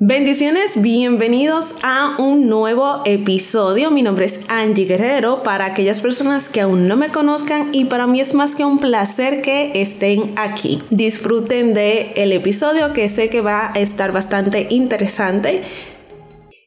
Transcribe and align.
Bendiciones, 0.00 0.80
bienvenidos 0.80 1.74
a 1.82 2.14
un 2.20 2.48
nuevo 2.48 3.02
episodio. 3.04 3.90
Mi 3.90 4.02
nombre 4.02 4.26
es 4.26 4.44
Angie 4.48 4.84
Guerrero. 4.84 5.42
Para 5.42 5.64
aquellas 5.64 6.00
personas 6.00 6.48
que 6.48 6.60
aún 6.60 6.86
no 6.86 6.96
me 6.96 7.08
conozcan 7.08 7.70
y 7.72 7.86
para 7.86 8.06
mí 8.06 8.20
es 8.20 8.32
más 8.32 8.54
que 8.54 8.64
un 8.64 8.78
placer 8.78 9.42
que 9.42 9.72
estén 9.74 10.26
aquí. 10.36 10.80
Disfruten 10.90 11.74
de 11.74 12.12
el 12.14 12.30
episodio 12.30 12.92
que 12.92 13.08
sé 13.08 13.28
que 13.28 13.40
va 13.40 13.72
a 13.72 13.80
estar 13.80 14.12
bastante 14.12 14.68
interesante. 14.70 15.62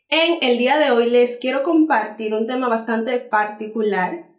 En 0.10 0.40
el 0.42 0.58
día 0.58 0.78
de 0.78 0.92
hoy 0.92 1.10
les 1.10 1.38
quiero 1.38 1.64
compartir 1.64 2.34
un 2.34 2.48
tema 2.48 2.68
bastante 2.68 3.18
particular 3.20 4.31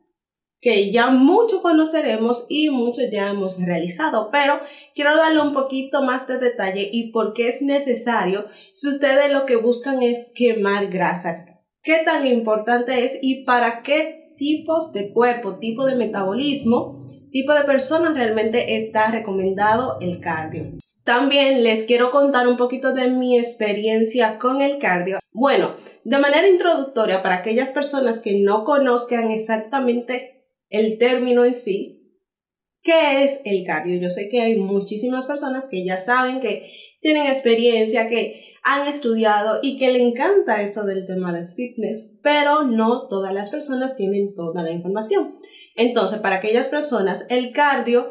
que 0.63 0.93
ya 0.93 1.11
mucho 1.11 1.61
conoceremos 1.61 2.47
y 2.49 2.71
mucho 2.71 3.03
ya 3.11 3.31
hemos 3.31 3.61
realizado, 3.61 4.31
pero 4.31 4.61
quiero 4.95 5.17
darle 5.17 5.41
un 5.41 5.53
poquito 5.53 6.05
más 6.05 6.29
de 6.29 6.39
detalle 6.39 6.89
y 6.91 7.11
por 7.11 7.35
qué 7.35 7.49
es 7.49 7.63
necesario 7.63 8.47
si 8.73 8.89
ustedes 8.89 9.31
lo 9.33 9.45
que 9.45 9.57
buscan 9.57 10.03
es 10.03 10.31
quemar 10.37 10.87
grasa. 10.87 11.47
¿Qué 11.83 11.99
tan 12.05 12.25
importante 12.29 13.05
es 13.05 13.19
y 13.21 13.45
para 13.45 13.83
qué 13.83 14.35
tipos 14.37 14.93
de 14.93 15.13
cuerpo, 15.13 15.59
tipo 15.59 15.85
de 15.85 15.97
metabolismo, 15.97 17.09
tipo 17.33 17.55
de 17.55 17.65
personas 17.65 18.15
realmente 18.15 18.77
está 18.77 19.11
recomendado 19.11 19.99
el 20.01 20.21
cardio? 20.21 20.75
También 21.03 21.65
les 21.65 21.83
quiero 21.83 22.13
contar 22.13 22.47
un 22.47 22.57
poquito 22.57 22.95
de 22.95 23.11
mi 23.11 23.37
experiencia 23.37 24.39
con 24.39 24.63
el 24.63 24.79
cardio. 24.79 25.19
Bueno, 25.33 25.75
de 26.05 26.19
manera 26.19 26.47
introductoria, 26.47 27.21
para 27.21 27.39
aquellas 27.39 27.73
personas 27.73 28.21
que 28.21 28.41
no 28.45 28.63
conozcan 28.63 29.33
exactamente 29.33 30.42
el 30.73 30.99
término 30.99 31.45
en 31.45 31.55
sí. 31.55 32.01
¿Qué 32.83 33.23
es 33.23 33.43
el 33.45 33.65
cardio? 33.65 34.01
Yo 34.01 34.11
sé 34.11 34.29
que 34.29 34.41
hay 34.41 34.57
muchísimas 34.57 35.27
personas 35.27 35.67
que 35.71 35.85
ya 35.85 35.99
saben, 35.99 36.41
que 36.41 36.73
tienen 37.01 37.27
experiencia, 37.27 38.09
que 38.09 38.57
han 38.65 38.89
estudiado 38.89 39.61
y 39.63 39.79
que 39.79 39.93
le 39.93 40.01
encanta 40.01 40.63
esto 40.63 40.85
del 40.85 41.07
tema 41.07 41.33
de 41.33 41.53
fitness, 41.55 42.19
pero 42.23 42.65
no 42.65 43.07
todas 43.09 43.33
las 43.33 43.51
personas 43.51 43.97
tienen 43.97 44.35
toda 44.35 44.63
la 44.63 44.73
información. 44.73 45.37
Entonces, 45.77 46.21
para 46.21 46.37
aquellas 46.37 46.69
personas, 46.69 47.27
el 47.31 47.53
cardio, 47.53 48.11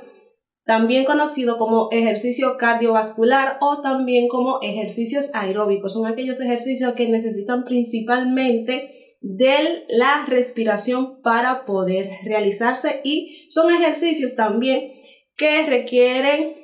también 0.64 1.06
conocido 1.06 1.58
como 1.58 1.90
ejercicio 1.92 2.58
cardiovascular 2.58 3.58
o 3.62 3.82
también 3.82 4.28
como 4.28 4.60
ejercicios 4.62 5.32
aeróbicos, 5.34 5.94
son 5.94 6.06
aquellos 6.06 6.40
ejercicios 6.40 6.94
que 6.94 7.10
necesitan 7.10 7.66
principalmente 7.66 9.01
de 9.22 9.86
la 9.88 10.26
respiración 10.26 11.22
para 11.22 11.66
poder 11.66 12.10
realizarse 12.24 13.02
y 13.04 13.48
son 13.50 13.72
ejercicios 13.74 14.36
también 14.36 14.94
que 15.38 15.66
requieren 15.68 16.56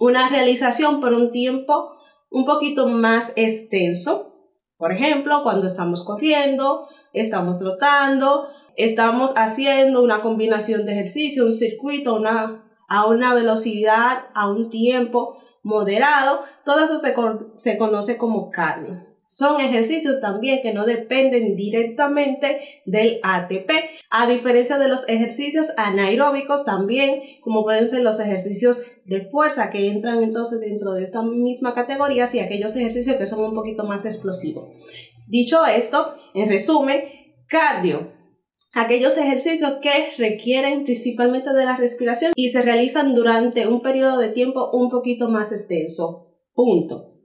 una 0.00 0.28
realización 0.28 1.00
por 1.00 1.12
un 1.12 1.30
tiempo 1.30 1.92
un 2.30 2.44
poquito 2.44 2.88
más 2.88 3.32
extenso. 3.36 4.34
Por 4.76 4.92
ejemplo, 4.92 5.42
cuando 5.42 5.66
estamos 5.66 6.04
corriendo, 6.04 6.88
estamos 7.12 7.58
trotando, 7.58 8.48
estamos 8.76 9.34
haciendo 9.36 10.02
una 10.02 10.22
combinación 10.22 10.86
de 10.86 10.92
ejercicio, 10.92 11.44
un 11.44 11.52
circuito 11.52 12.14
una, 12.14 12.64
a 12.88 13.06
una 13.06 13.34
velocidad, 13.34 14.28
a 14.34 14.50
un 14.50 14.70
tiempo 14.70 15.38
moderado, 15.62 16.44
todo 16.64 16.84
eso 16.84 16.98
se, 16.98 17.14
se 17.54 17.76
conoce 17.76 18.16
como 18.16 18.50
cardio. 18.50 19.06
Son 19.30 19.60
ejercicios 19.60 20.22
también 20.22 20.62
que 20.62 20.72
no 20.72 20.86
dependen 20.86 21.54
directamente 21.54 22.80
del 22.86 23.20
ATP, 23.22 23.70
a 24.08 24.26
diferencia 24.26 24.78
de 24.78 24.88
los 24.88 25.06
ejercicios 25.06 25.74
anaeróbicos 25.76 26.64
también, 26.64 27.20
como 27.42 27.62
pueden 27.62 27.86
ser 27.88 28.00
los 28.00 28.20
ejercicios 28.20 28.86
de 29.04 29.28
fuerza 29.30 29.68
que 29.68 29.90
entran 29.90 30.22
entonces 30.22 30.60
dentro 30.60 30.94
de 30.94 31.04
esta 31.04 31.22
misma 31.22 31.74
categoría 31.74 32.24
y 32.32 32.38
aquellos 32.38 32.74
ejercicios 32.74 33.16
que 33.16 33.26
son 33.26 33.44
un 33.44 33.54
poquito 33.54 33.84
más 33.84 34.06
explosivos. 34.06 34.70
Dicho 35.26 35.66
esto, 35.66 36.14
en 36.32 36.48
resumen, 36.48 37.02
cardio, 37.50 38.10
aquellos 38.72 39.18
ejercicios 39.18 39.74
que 39.82 40.14
requieren 40.16 40.84
principalmente 40.84 41.52
de 41.52 41.66
la 41.66 41.76
respiración 41.76 42.32
y 42.34 42.48
se 42.48 42.62
realizan 42.62 43.14
durante 43.14 43.66
un 43.66 43.82
periodo 43.82 44.18
de 44.20 44.30
tiempo 44.30 44.70
un 44.72 44.88
poquito 44.88 45.28
más 45.28 45.52
extenso. 45.52 46.34
Punto. 46.54 47.17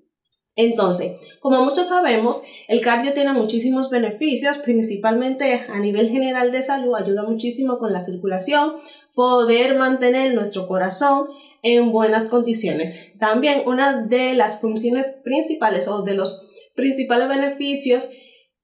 Entonces, 0.55 1.19
como 1.39 1.63
muchos 1.63 1.87
sabemos, 1.87 2.43
el 2.67 2.81
cardio 2.81 3.13
tiene 3.13 3.33
muchísimos 3.33 3.89
beneficios, 3.89 4.59
principalmente 4.59 5.65
a 5.67 5.79
nivel 5.79 6.09
general 6.09 6.51
de 6.51 6.61
salud, 6.61 6.95
ayuda 6.95 7.23
muchísimo 7.23 7.79
con 7.79 7.91
la 7.91 7.99
circulación, 7.99 8.73
poder 9.15 9.75
mantener 9.77 10.33
nuestro 10.33 10.67
corazón 10.67 11.27
en 11.63 11.91
buenas 11.91 12.27
condiciones. 12.27 13.13
También 13.17 13.63
una 13.65 14.05
de 14.05 14.35
las 14.35 14.59
funciones 14.61 15.21
principales 15.23 15.87
o 15.87 16.03
de 16.03 16.13
los 16.13 16.49
principales 16.75 17.27
beneficios 17.27 18.11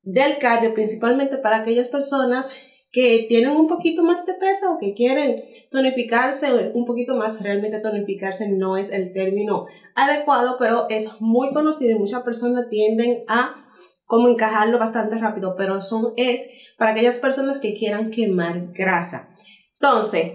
del 0.04 0.38
cardio, 0.38 0.74
principalmente 0.74 1.38
para 1.38 1.58
aquellas 1.58 1.88
personas 1.88 2.54
que 2.92 3.26
tienen 3.28 3.52
un 3.52 3.68
poquito 3.68 4.04
más 4.04 4.26
de 4.26 4.34
peso 4.34 4.74
o 4.74 4.80
que 4.80 4.94
quieren 4.94 5.44
tonificarse 5.70 6.72
un 6.74 6.86
poquito 6.86 7.16
más, 7.16 7.42
realmente 7.42 7.80
tonificarse 7.80 8.50
no 8.52 8.78
es 8.78 8.92
el 8.92 9.14
término 9.14 9.68
adecuado, 9.96 10.56
pero 10.58 10.88
es 10.90 11.22
muy 11.22 11.54
conocido 11.54 11.96
y 11.96 12.00
muchas 12.00 12.24
personas 12.24 12.68
tienden 12.70 13.24
a 13.28 13.68
como 14.06 14.28
encajarlo 14.28 14.80
bastante 14.80 15.20
rápido, 15.20 15.56
pero 15.56 15.82
son 15.82 16.14
es 16.18 16.50
para 16.78 16.92
aquellas 16.92 17.20
personas 17.20 17.60
que 17.60 17.76
quieran 17.76 18.10
quemar 18.10 18.72
grasa. 18.74 19.36
Entonces, 19.74 20.34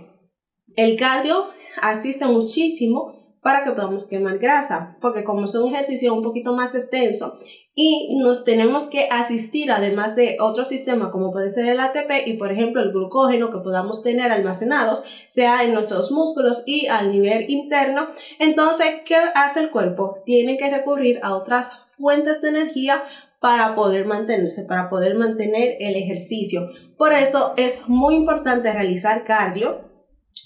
el 0.76 0.96
cardio 0.96 1.46
asiste 1.82 2.24
muchísimo 2.26 3.13
para 3.44 3.62
que 3.62 3.72
podamos 3.72 4.08
quemar 4.08 4.38
grasa, 4.38 4.96
porque 5.02 5.22
como 5.22 5.44
es 5.44 5.54
un 5.54 5.72
ejercicio 5.72 6.14
un 6.14 6.22
poquito 6.22 6.54
más 6.54 6.74
extenso 6.74 7.34
y 7.76 8.16
nos 8.16 8.44
tenemos 8.44 8.86
que 8.86 9.08
asistir 9.10 9.70
además 9.70 10.16
de 10.16 10.38
otro 10.40 10.64
sistema 10.64 11.10
como 11.10 11.30
puede 11.32 11.50
ser 11.50 11.68
el 11.68 11.80
ATP 11.80 12.26
y 12.26 12.34
por 12.34 12.52
ejemplo 12.52 12.80
el 12.80 12.92
glucógeno 12.92 13.50
que 13.50 13.58
podamos 13.58 14.02
tener 14.02 14.30
almacenados 14.30 15.04
sea 15.28 15.64
en 15.64 15.74
nuestros 15.74 16.12
músculos 16.12 16.62
y 16.66 16.86
al 16.86 17.10
nivel 17.10 17.50
interno 17.50 18.10
entonces 18.38 19.00
¿qué 19.04 19.16
hace 19.34 19.60
el 19.60 19.70
cuerpo? 19.70 20.22
tiene 20.24 20.56
que 20.56 20.70
recurrir 20.70 21.18
a 21.24 21.34
otras 21.34 21.86
fuentes 21.96 22.40
de 22.42 22.50
energía 22.50 23.02
para 23.40 23.74
poder 23.74 24.06
mantenerse, 24.06 24.64
para 24.64 24.88
poder 24.88 25.16
mantener 25.16 25.76
el 25.78 25.96
ejercicio. 25.96 26.70
Por 26.96 27.12
eso 27.12 27.52
es 27.58 27.86
muy 27.90 28.14
importante 28.14 28.72
realizar 28.72 29.24
cardio. 29.24 29.93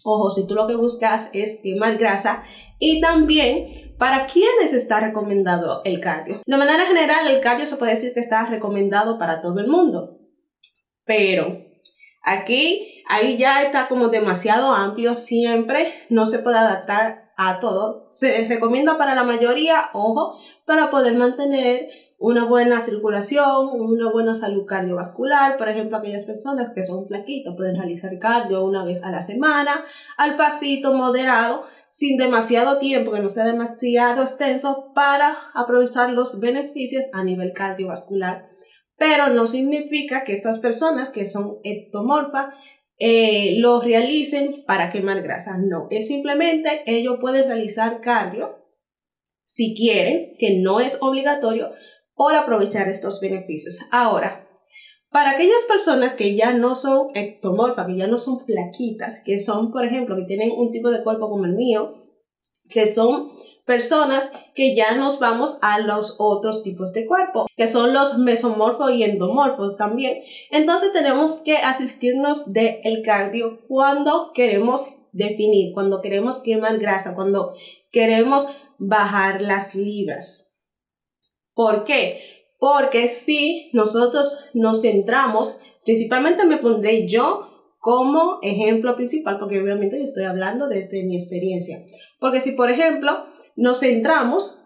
Ojo, 0.04 0.30
si 0.30 0.46
tú 0.46 0.54
lo 0.54 0.66
que 0.66 0.76
buscas 0.76 1.30
es 1.32 1.60
quemar 1.62 1.98
grasa, 1.98 2.42
y 2.78 3.00
también 3.00 3.70
para 3.98 4.26
quiénes 4.26 4.72
está 4.72 5.00
recomendado 5.00 5.82
el 5.84 6.00
cardio. 6.00 6.40
De 6.46 6.56
manera 6.56 6.86
general, 6.86 7.26
el 7.26 7.40
cardio 7.40 7.66
se 7.66 7.76
puede 7.76 7.92
decir 7.92 8.14
que 8.14 8.20
está 8.20 8.46
recomendado 8.46 9.18
para 9.18 9.42
todo 9.42 9.58
el 9.60 9.66
mundo, 9.66 10.18
pero 11.04 11.64
aquí, 12.22 13.02
ahí 13.08 13.36
ya 13.36 13.62
está 13.62 13.88
como 13.88 14.08
demasiado 14.08 14.72
amplio, 14.72 15.16
siempre 15.16 16.06
no 16.10 16.26
se 16.26 16.38
puede 16.38 16.58
adaptar 16.58 17.32
a 17.36 17.60
todo. 17.60 18.08
Se 18.10 18.46
recomienda 18.48 18.98
para 18.98 19.14
la 19.14 19.24
mayoría, 19.24 19.90
ojo, 19.94 20.38
para 20.66 20.90
poder 20.90 21.14
mantener 21.14 21.88
una 22.18 22.44
buena 22.44 22.80
circulación, 22.80 23.68
una 23.72 24.10
buena 24.10 24.34
salud 24.34 24.66
cardiovascular. 24.66 25.56
Por 25.56 25.68
ejemplo, 25.68 25.96
aquellas 25.96 26.24
personas 26.24 26.72
que 26.74 26.84
son 26.84 27.06
flaquitas 27.06 27.54
pueden 27.56 27.76
realizar 27.76 28.18
cardio 28.18 28.64
una 28.64 28.84
vez 28.84 29.04
a 29.04 29.10
la 29.12 29.22
semana, 29.22 29.84
al 30.16 30.36
pasito 30.36 30.94
moderado 30.94 31.64
sin 31.90 32.18
demasiado 32.18 32.78
tiempo, 32.78 33.12
que 33.12 33.20
no 33.20 33.28
sea 33.28 33.46
demasiado 33.46 34.22
extenso 34.22 34.92
para 34.94 35.50
aprovechar 35.54 36.10
los 36.10 36.40
beneficios 36.40 37.04
a 37.12 37.22
nivel 37.22 37.52
cardiovascular. 37.54 38.48
Pero 38.96 39.28
no 39.28 39.46
significa 39.46 40.24
que 40.24 40.32
estas 40.32 40.58
personas 40.58 41.10
que 41.10 41.24
son 41.24 41.58
ectomorfas 41.62 42.48
eh, 42.98 43.54
lo 43.58 43.80
realicen 43.80 44.64
para 44.66 44.90
quemar 44.90 45.22
grasa. 45.22 45.56
No, 45.56 45.86
es 45.90 46.08
simplemente 46.08 46.82
ellos 46.86 47.18
pueden 47.20 47.46
realizar 47.46 48.00
cardio 48.00 48.58
si 49.44 49.74
quieren, 49.74 50.34
que 50.38 50.58
no 50.60 50.80
es 50.80 50.98
obligatorio, 51.00 51.70
por 52.18 52.34
aprovechar 52.34 52.88
estos 52.88 53.20
beneficios. 53.20 53.78
Ahora, 53.92 54.50
para 55.10 55.30
aquellas 55.30 55.64
personas 55.68 56.14
que 56.14 56.34
ya 56.34 56.52
no 56.52 56.74
son 56.74 57.10
ectomorfas, 57.14 57.86
que 57.86 57.96
ya 57.96 58.08
no 58.08 58.18
son 58.18 58.40
flaquitas, 58.40 59.22
que 59.24 59.38
son, 59.38 59.70
por 59.70 59.86
ejemplo, 59.86 60.16
que 60.16 60.24
tienen 60.24 60.50
un 60.50 60.72
tipo 60.72 60.90
de 60.90 61.02
cuerpo 61.04 61.30
como 61.30 61.44
el 61.44 61.54
mío, 61.54 62.04
que 62.68 62.86
son 62.86 63.30
personas 63.64 64.32
que 64.56 64.74
ya 64.74 64.96
nos 64.96 65.20
vamos 65.20 65.58
a 65.62 65.78
los 65.78 66.16
otros 66.18 66.64
tipos 66.64 66.92
de 66.92 67.06
cuerpo, 67.06 67.46
que 67.56 67.68
son 67.68 67.92
los 67.92 68.18
mesomorfos 68.18 68.92
y 68.92 69.04
endomorfos 69.04 69.76
también. 69.76 70.22
Entonces 70.50 70.92
tenemos 70.92 71.36
que 71.44 71.58
asistirnos 71.58 72.52
del 72.52 72.80
el 72.82 73.02
cardio 73.02 73.60
cuando 73.68 74.32
queremos 74.34 74.88
definir, 75.12 75.72
cuando 75.72 76.02
queremos 76.02 76.42
quemar 76.42 76.78
grasa, 76.78 77.14
cuando 77.14 77.54
queremos 77.92 78.48
bajar 78.78 79.40
las 79.40 79.76
libras. 79.76 80.47
¿Por 81.58 81.82
qué? 81.82 82.20
Porque 82.60 83.08
si 83.08 83.68
nosotros 83.72 84.48
nos 84.54 84.82
centramos, 84.82 85.60
principalmente 85.84 86.46
me 86.46 86.58
pondré 86.58 87.08
yo 87.08 87.48
como 87.80 88.38
ejemplo 88.42 88.94
principal, 88.94 89.40
porque 89.40 89.60
obviamente 89.60 89.98
yo 89.98 90.04
estoy 90.04 90.22
hablando 90.22 90.68
desde 90.68 91.02
mi 91.02 91.16
experiencia. 91.16 91.78
Porque 92.20 92.38
si, 92.38 92.52
por 92.52 92.70
ejemplo, 92.70 93.10
nos 93.56 93.80
centramos 93.80 94.60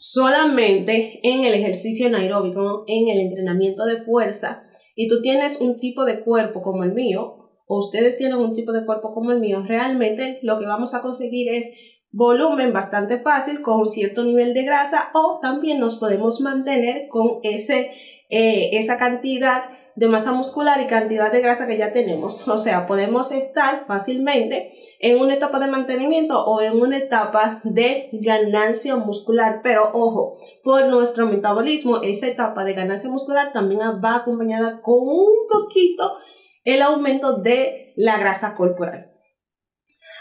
solamente 0.00 1.20
en 1.22 1.44
el 1.44 1.54
ejercicio 1.54 2.08
anaeróbico, 2.08 2.82
en 2.88 3.06
el 3.06 3.20
entrenamiento 3.20 3.84
de 3.84 4.02
fuerza, 4.02 4.64
y 4.96 5.06
tú 5.06 5.22
tienes 5.22 5.60
un 5.60 5.78
tipo 5.78 6.04
de 6.04 6.24
cuerpo 6.24 6.60
como 6.60 6.82
el 6.82 6.92
mío, 6.92 7.52
o 7.68 7.78
ustedes 7.78 8.18
tienen 8.18 8.38
un 8.38 8.52
tipo 8.52 8.72
de 8.72 8.84
cuerpo 8.84 9.14
como 9.14 9.30
el 9.30 9.38
mío, 9.38 9.62
realmente 9.64 10.40
lo 10.42 10.58
que 10.58 10.66
vamos 10.66 10.92
a 10.92 11.02
conseguir 11.02 11.54
es 11.54 11.95
volumen 12.16 12.72
bastante 12.72 13.18
fácil 13.20 13.60
con 13.60 13.80
un 13.80 13.88
cierto 13.88 14.24
nivel 14.24 14.54
de 14.54 14.62
grasa 14.62 15.10
o 15.12 15.38
también 15.42 15.78
nos 15.78 15.96
podemos 15.96 16.40
mantener 16.40 17.08
con 17.08 17.40
ese, 17.42 17.90
eh, 18.30 18.70
esa 18.72 18.96
cantidad 18.96 19.64
de 19.96 20.08
masa 20.08 20.32
muscular 20.32 20.80
y 20.80 20.86
cantidad 20.86 21.30
de 21.30 21.42
grasa 21.42 21.66
que 21.66 21.76
ya 21.76 21.92
tenemos. 21.92 22.48
O 22.56 22.56
sea, 22.56 22.86
podemos 22.86 23.32
estar 23.32 23.84
fácilmente 23.86 24.72
en 24.98 25.20
una 25.20 25.34
etapa 25.34 25.58
de 25.58 25.66
mantenimiento 25.66 26.42
o 26.42 26.62
en 26.62 26.80
una 26.80 26.96
etapa 26.96 27.60
de 27.64 28.08
ganancia 28.12 28.96
muscular. 28.96 29.60
Pero 29.62 29.90
ojo, 29.92 30.38
por 30.64 30.86
nuestro 30.86 31.26
metabolismo, 31.26 32.00
esa 32.02 32.28
etapa 32.28 32.64
de 32.64 32.72
ganancia 32.72 33.10
muscular 33.10 33.52
también 33.52 33.80
va 34.02 34.16
acompañada 34.16 34.80
con 34.80 35.00
un 35.00 35.48
poquito 35.50 36.16
el 36.64 36.80
aumento 36.80 37.36
de 37.40 37.92
la 37.94 38.18
grasa 38.18 38.54
corporal. 38.54 39.12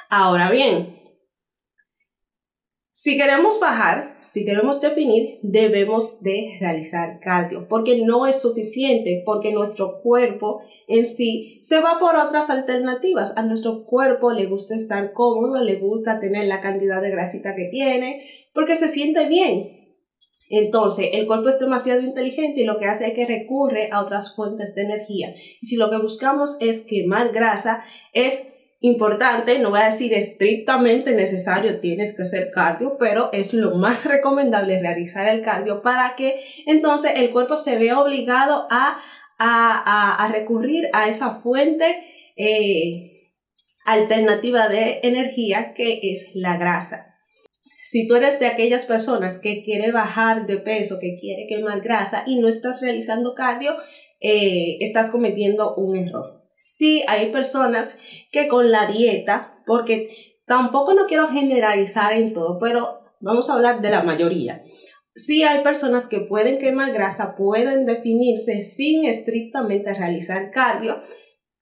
Ahora 0.10 0.52
bien, 0.52 0.95
si 2.98 3.18
queremos 3.18 3.60
bajar, 3.60 4.18
si 4.22 4.46
queremos 4.46 4.80
definir, 4.80 5.40
debemos 5.42 6.22
de 6.22 6.56
realizar 6.62 7.20
cardio, 7.20 7.68
porque 7.68 7.98
no 7.98 8.26
es 8.26 8.42
suficiente, 8.42 9.22
porque 9.26 9.52
nuestro 9.52 10.00
cuerpo 10.02 10.62
en 10.88 11.06
sí 11.06 11.60
se 11.62 11.82
va 11.82 12.00
por 12.00 12.16
otras 12.16 12.50
alternativas. 12.50 13.36
A 13.36 13.44
nuestro 13.44 13.84
cuerpo 13.84 14.32
le 14.32 14.46
gusta 14.46 14.78
estar 14.78 15.12
cómodo, 15.12 15.62
le 15.62 15.76
gusta 15.76 16.22
tener 16.22 16.48
la 16.48 16.62
cantidad 16.62 17.02
de 17.02 17.12
grasita 17.12 17.54
que 17.54 17.66
tiene, 17.66 18.30
porque 18.54 18.78
se 18.78 18.88
siente 18.88 19.28
bien. 19.28 19.98
Entonces, 20.50 21.10
el 21.12 21.28
cuerpo 21.28 21.50
es 21.50 21.60
demasiado 21.60 22.00
inteligente 22.00 22.62
y 22.62 22.66
lo 22.66 22.80
que 22.80 22.86
hace 22.86 23.08
es 23.08 23.14
que 23.14 23.26
recurre 23.26 23.90
a 23.92 24.00
otras 24.00 24.34
fuentes 24.38 24.74
de 24.74 24.84
energía. 24.84 25.36
Y 25.60 25.66
si 25.66 25.76
lo 25.76 25.90
que 25.90 25.98
buscamos 25.98 26.56
es 26.62 26.88
quemar 26.88 27.34
grasa, 27.34 27.84
es 28.14 28.55
importante, 28.86 29.60
no 29.60 29.72
voy 29.72 29.82
a 29.82 29.86
decir 29.86 30.14
estrictamente 30.14 31.14
necesario, 31.14 31.80
tienes 31.80 32.16
que 32.16 32.22
hacer 32.22 32.52
cardio, 32.52 32.98
pero 33.00 33.30
es 33.32 33.54
lo 33.54 33.76
más 33.76 34.06
recomendable 34.10 34.80
realizar 34.80 35.28
el 35.28 35.42
cardio 35.44 35.82
para 35.82 36.16
que 36.16 36.42
entonces 36.66 37.14
el 37.16 37.32
cuerpo 37.32 37.58
se 37.58 37.78
vea 37.78 38.00
obligado 38.00 38.68
a, 38.70 39.02
a, 39.38 40.30
recurrir 40.32 40.90
a 40.94 41.10
esa 41.10 41.32
fuente 41.32 41.86
eh, 42.38 43.32
alternativa 43.86 44.68
de 44.68 45.00
energía 45.04 45.74
que 45.76 46.00
es 46.04 46.32
la 46.36 46.58
grasa. 46.58 47.16
Si 47.82 48.08
tú 48.08 48.16
eres 48.16 48.40
de 48.40 48.48
aquellas 48.48 48.86
personas 48.86 49.40
que 49.40 49.64
quiere 49.64 49.92
bajar 49.92 50.48
de 50.48 50.58
peso, 50.58 50.98
que 51.00 51.18
quiere 51.20 51.46
quemar 51.48 51.82
grasa 51.82 52.24
y 52.26 52.40
no 52.40 52.48
estás 52.48 52.82
realizando 52.82 53.36
cardio, 53.36 53.76
eh, 54.22 54.78
estás 54.80 55.10
cometiendo 55.10 55.76
un 55.76 55.98
error 55.98 56.35
sí 56.66 57.04
hay 57.08 57.32
personas 57.32 57.98
que 58.32 58.48
con 58.48 58.72
la 58.72 58.88
dieta, 58.88 59.62
porque 59.68 60.10
tampoco 60.48 60.96
no 60.96 61.06
quiero 61.06 61.28
generalizar 61.28 62.14
en 62.14 62.34
todo, 62.34 62.58
pero 62.60 63.02
vamos 63.20 63.50
a 63.50 63.54
hablar 63.54 63.82
de 63.82 63.92
la 63.92 64.02
mayoría. 64.02 64.64
Sí 65.14 65.44
hay 65.44 65.64
personas 65.64 66.08
que 66.08 66.22
pueden 66.22 66.58
quemar 66.58 66.92
grasa, 66.92 67.36
pueden 67.38 67.86
definirse 67.86 68.62
sin 68.62 69.06
estrictamente 69.06 69.94
realizar 69.94 70.50
cardio, 70.52 71.02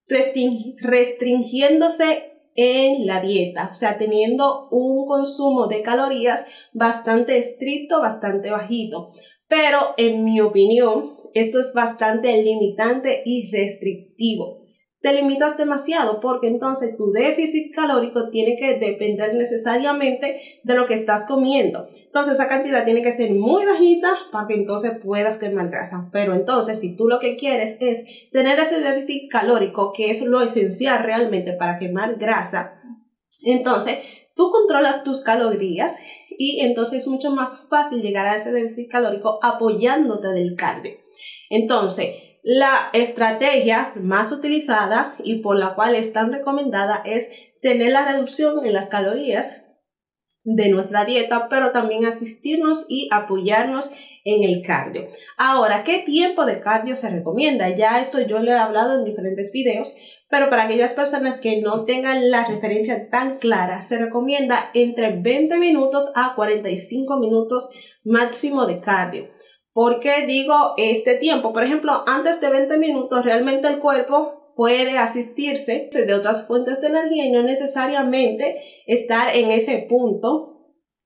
restringiéndose 0.08 2.30
en 2.56 3.06
la 3.06 3.20
dieta, 3.20 3.70
o 3.72 3.74
sea, 3.74 3.98
teniendo 3.98 4.70
un 4.70 5.06
consumo 5.06 5.68
de 5.68 5.82
calorías 5.82 6.46
bastante 6.72 7.38
estricto, 7.38 8.00
bastante 8.00 8.52
bajito. 8.52 9.12
Pero 9.48 9.96
en 9.98 10.24
mi 10.24 10.40
opinión, 10.40 11.18
esto 11.34 11.60
es 11.60 11.74
bastante 11.76 12.42
limitante 12.42 13.22
y 13.26 13.52
restrictivo 13.52 14.63
te 15.04 15.12
limitas 15.12 15.58
demasiado 15.58 16.22
porque 16.22 16.48
entonces 16.48 16.96
tu 16.96 17.12
déficit 17.12 17.76
calórico 17.76 18.30
tiene 18.30 18.56
que 18.56 18.80
depender 18.80 19.36
necesariamente 19.36 20.62
de 20.64 20.76
lo 20.76 20.86
que 20.86 20.94
estás 20.94 21.26
comiendo. 21.28 21.90
Entonces 22.06 22.36
esa 22.36 22.48
cantidad 22.48 22.86
tiene 22.86 23.04
que 23.04 23.12
ser 23.12 23.34
muy 23.34 23.66
bajita 23.66 24.08
para 24.32 24.48
que 24.48 24.54
entonces 24.54 24.94
puedas 25.04 25.38
quemar 25.38 25.70
grasa. 25.70 26.10
Pero 26.14 26.34
entonces 26.34 26.80
si 26.80 26.96
tú 26.96 27.10
lo 27.10 27.20
que 27.20 27.36
quieres 27.36 27.78
es 27.82 28.30
tener 28.32 28.58
ese 28.62 28.80
déficit 28.80 29.30
calórico 29.30 29.92
que 29.92 30.10
es 30.10 30.22
lo 30.22 30.42
esencial 30.42 31.04
realmente 31.04 31.52
para 31.52 31.80
quemar 31.80 32.16
grasa, 32.16 32.82
entonces 33.44 33.98
tú 34.38 34.52
controlas 34.52 35.04
tus 35.04 35.22
calorías 35.22 36.00
y 36.30 36.62
entonces 36.62 37.00
es 37.00 37.08
mucho 37.10 37.30
más 37.32 37.68
fácil 37.70 38.02
llegar 38.02 38.26
a 38.26 38.38
ese 38.38 38.54
déficit 38.54 38.90
calórico 38.90 39.40
apoyándote 39.42 40.30
del 40.30 40.56
cardio. 40.56 40.94
Entonces, 41.50 42.16
la 42.44 42.90
estrategia 42.92 43.94
más 43.96 44.34
utilizada 44.34 45.16
y 45.24 45.42
por 45.42 45.58
la 45.58 45.76
cual 45.76 45.96
es 45.96 46.12
tan 46.12 46.32
recomendada 46.32 47.02
es 47.06 47.32
tener 47.62 47.94
la 47.94 48.06
reducción 48.06 48.66
en 48.66 48.74
las 48.74 48.90
calorías 48.90 49.62
de 50.44 50.68
nuestra 50.68 51.06
dieta, 51.06 51.48
pero 51.50 51.72
también 51.72 52.06
asistirnos 52.06 52.86
y 52.90 53.08
apoyarnos 53.14 53.92
en 54.26 54.44
el 54.44 54.62
cardio. 54.62 55.08
Ahora, 55.38 55.86
¿qué 55.86 56.00
tiempo 56.00 56.46
de 56.46 56.60
cardio 56.60 56.98
se 56.98 57.10
recomienda? 57.10 57.70
Ya 57.70 58.02
esto 58.02 58.20
yo 58.20 58.40
lo 58.40 58.52
he 58.52 58.58
hablado 58.58 58.98
en 58.98 59.06
diferentes 59.06 59.54
videos, 59.54 59.96
pero 60.30 60.50
para 60.50 60.64
aquellas 60.64 60.94
personas 60.94 61.38
que 61.38 61.62
no 61.62 61.86
tengan 61.86 62.30
la 62.30 62.46
referencia 62.46 63.10
tan 63.10 63.38
clara, 63.38 63.82
se 63.82 64.00
recomienda 64.00 64.70
entre 64.74 65.22
20 65.22 65.58
minutos 65.58 66.12
a 66.16 66.36
45 66.36 67.20
minutos 67.20 67.70
máximo 68.04 68.66
de 68.66 68.82
cardio. 68.82 69.33
¿Por 69.74 70.00
qué 70.00 70.26
digo 70.28 70.76
este 70.78 71.16
tiempo? 71.16 71.52
Por 71.52 71.64
ejemplo, 71.64 72.04
antes 72.06 72.40
de 72.40 72.50
20 72.50 72.78
minutos 72.78 73.26
realmente 73.26 73.68
el 73.68 73.80
cuerpo 73.80 74.54
puede 74.56 75.00
asistirse 75.00 75.90
de 75.92 76.14
otras 76.14 76.48
fuentes 76.48 76.80
de 76.80 76.88
energía 76.88 77.26
y 77.26 77.32
no 77.32 77.42
necesariamente 77.42 78.62
estar 78.86 79.36
en 79.36 79.52
ese 79.52 79.86
punto 79.90 80.54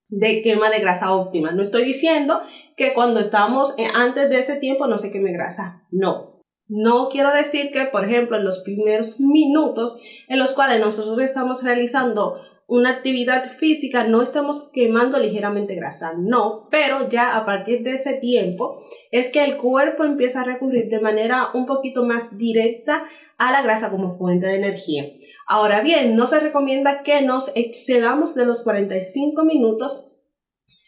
de 0.10 0.42
quema 0.42 0.70
de 0.70 0.80
grasa 0.80 1.14
óptima. 1.14 1.52
No 1.52 1.64
estoy 1.64 1.86
diciendo 1.86 2.42
que 2.76 2.94
cuando 2.94 3.20
estamos 3.22 3.76
antes 3.94 4.30
de 4.30 4.38
ese 4.38 4.58
tiempo 4.58 4.88
no 4.88 4.98
se 4.98 5.12
queme 5.12 5.32
grasa. 5.32 5.86
No. 5.92 6.42
No 6.70 7.08
quiero 7.10 7.32
decir 7.32 7.72
que, 7.72 7.86
por 7.86 8.04
ejemplo, 8.04 8.36
en 8.36 8.44
los 8.44 8.60
primeros 8.60 9.22
minutos 9.22 10.02
en 10.28 10.40
los 10.40 10.54
cuales 10.54 10.82
nosotros 10.82 11.22
estamos 11.22 11.64
realizando 11.64 12.42
una 12.68 12.90
actividad 12.90 13.58
física, 13.58 14.04
no 14.04 14.22
estamos 14.22 14.70
quemando 14.74 15.18
ligeramente 15.20 15.74
grasa, 15.74 16.14
no, 16.18 16.68
pero 16.70 17.10
ya 17.10 17.38
a 17.38 17.46
partir 17.46 17.82
de 17.84 17.94
ese 17.94 18.20
tiempo 18.20 18.84
es 19.10 19.30
que 19.30 19.46
el 19.46 19.56
cuerpo 19.56 20.04
empieza 20.04 20.42
a 20.42 20.46
recurrir 20.46 20.90
de 20.90 21.00
manera 21.00 21.50
un 21.54 21.66
poquito 21.66 22.04
más 22.04 22.38
directa 22.38 23.06
a 23.38 23.54
la 23.54 23.62
grasa 23.62 23.90
como 23.90 24.18
fuente 24.18 24.48
de 24.48 24.56
energía. 24.56 25.06
Ahora 25.48 25.80
bien, 25.80 26.18
no 26.18 26.28
se 26.28 26.42
recomienda 26.42 27.04
que 27.04 27.22
nos 27.22 27.54
excedamos 27.56 28.36
de 28.36 28.46
los 28.46 28.64
45 28.64 29.46
minutos 29.46 30.14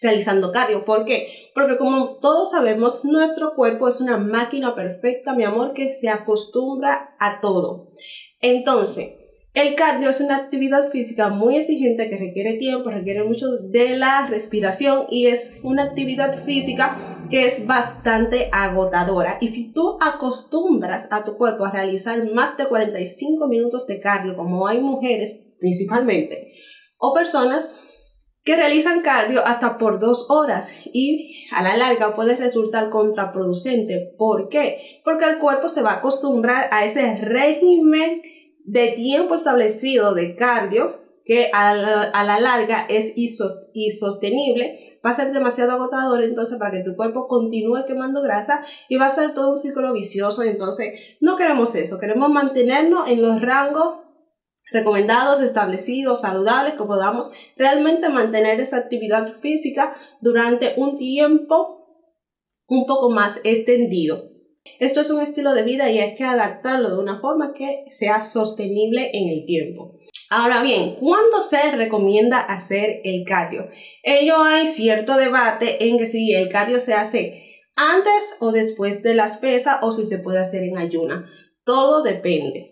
realizando 0.01 0.51
cardio. 0.51 0.84
¿Por 0.84 1.06
qué? 1.06 1.51
Porque 1.53 1.77
como 1.77 2.20
todos 2.20 2.51
sabemos, 2.51 3.06
nuestro 3.06 3.53
cuerpo 3.56 3.88
es 3.88 4.01
una 4.01 4.18
máquina 4.18 4.75
perfecta, 4.75 5.34
mi 5.34 5.46
amor, 5.46 5.74
que 5.74 5.89
se 5.89 6.10
acostumbra 6.10 7.15
a 7.20 7.39
todo. 7.39 7.89
Entonces, 8.42 9.19
el 9.53 9.75
cardio 9.75 10.10
es 10.10 10.22
una 10.22 10.38
actividad 10.38 10.89
física 10.89 11.29
muy 11.29 11.58
exigente 11.58 12.10
que 12.10 12.18
requiere 12.18 12.53
tiempo, 12.53 12.89
requiere 12.89 13.24
mucho 13.24 13.48
de 13.58 13.98
la 13.98 14.27
respiración 14.27 15.06
y 15.10 15.27
es 15.27 15.60
una 15.63 15.84
actividad 15.84 16.44
física 16.44 17.25
que 17.29 17.46
es 17.46 17.65
bastante 17.65 18.50
agotadora. 18.51 19.38
Y 19.41 19.48
si 19.48 19.72
tú 19.72 19.98
acostumbras 20.01 21.12
a 21.12 21.24
tu 21.24 21.36
cuerpo 21.38 21.65
a 21.65 21.72
realizar 21.72 22.32
más 22.32 22.58
de 22.58 22.68
45 22.68 23.48
minutos 23.48 23.88
de 23.88 24.00
cardio, 24.00 24.36
como 24.36 24.68
hay 24.68 24.82
mujeres 24.82 25.41
principalmente, 25.60 26.53
o 26.98 27.13
personas 27.13 27.86
que 28.44 28.56
realizan 28.56 29.01
cardio 29.01 29.46
hasta 29.46 29.77
por 29.77 30.00
dos 30.00 30.27
horas 30.29 30.74
y 30.94 31.46
a 31.51 31.62
la 31.62 31.75
larga 31.75 32.15
puede 32.15 32.36
resultar 32.36 32.89
contraproducente. 32.89 34.13
¿Por 34.18 34.50
qué? 34.50 35.01
Porque 35.03 35.25
el 35.25 35.38
cuerpo 35.38 35.70
se 35.70 35.82
va 35.82 35.91
a 35.91 35.98
acostumbrar 35.98 36.70
a 36.72 36.86
ese 36.86 37.18
régimen 37.18 38.22
de 38.70 38.90
tiempo 38.90 39.34
establecido 39.34 40.14
de 40.14 40.36
cardio, 40.36 41.02
que 41.26 41.50
a 41.54 41.74
la, 41.74 42.40
larga 42.40 42.86
es 42.88 43.14
insostenible, 43.16 45.00
va 45.06 45.10
a 45.10 45.14
ser 45.14 45.32
demasiado 45.32 45.72
agotador 45.72 46.24
entonces 46.24 46.58
para 46.60 46.72
que 46.72 46.84
tu 46.84 46.96
cuerpo 46.96 47.28
continúe 47.28 47.86
quemando 47.88 48.22
grasa 48.22 48.64
y 48.88 48.98
va 48.98 49.08
a 49.08 49.12
ser 49.12 49.34
todo 49.34 49.52
un 49.52 49.60
círculo 49.60 49.94
vicioso. 49.94 50.44
Entonces, 50.44 51.18
no 51.20 51.36
queremos 51.36 51.74
eso, 51.76 52.00
queremos 52.00 52.30
mantenernos 52.30 53.10
en 53.10 53.22
los 53.22 53.42
rangos 53.42 54.02
recomendados, 54.72 55.42
establecidos, 55.42 56.22
saludables, 56.22 56.76
que 56.76 56.84
podamos 56.84 57.32
realmente 57.58 58.10
mantener 58.10 58.60
esa 58.60 58.78
actividad 58.78 59.34
física 59.40 59.96
durante 60.22 60.76
un 60.78 60.98
tiempo 60.98 62.06
un 62.68 62.86
poco 62.86 63.10
más 63.10 63.40
extendido. 63.44 64.38
Esto 64.80 65.01
es 65.01 65.12
un 65.12 65.22
estilo 65.22 65.54
de 65.54 65.63
vida 65.63 65.89
y 65.92 66.00
hay 66.00 66.16
que 66.16 66.24
adaptarlo 66.24 66.89
de 66.89 67.00
una 67.00 67.20
forma 67.20 67.54
que 67.54 67.86
sea 67.89 68.22
sostenible 68.22 69.10
en 69.13 69.30
el 69.30 69.46
tiempo. 69.46 70.00
Ahora 70.30 70.62
bien, 70.62 70.96
¿cuándo 70.96 71.42
se 71.42 71.72
recomienda 71.72 72.39
hacer 72.39 73.01
el 73.04 73.25
cardio? 73.25 73.68
Ello 74.04 74.42
hay 74.44 74.68
cierto 74.68 75.18
debate 75.18 75.88
en 75.88 75.98
que 75.98 76.06
si 76.06 76.34
el 76.34 76.50
cardio 76.50 76.82
se 76.82 76.94
hace 76.94 77.50
antes 77.75 78.38
o 78.39 78.51
después 78.51 79.01
de 79.01 79.16
las 79.16 79.38
pesas 79.38 79.80
o 79.82 79.92
si 79.92 80.04
se 80.04 80.20
puede 80.20 80.39
hacer 80.39 80.63
en 80.63 80.78
ayuna. 80.78 81.30
Todo 81.63 82.04
depende, 82.04 82.70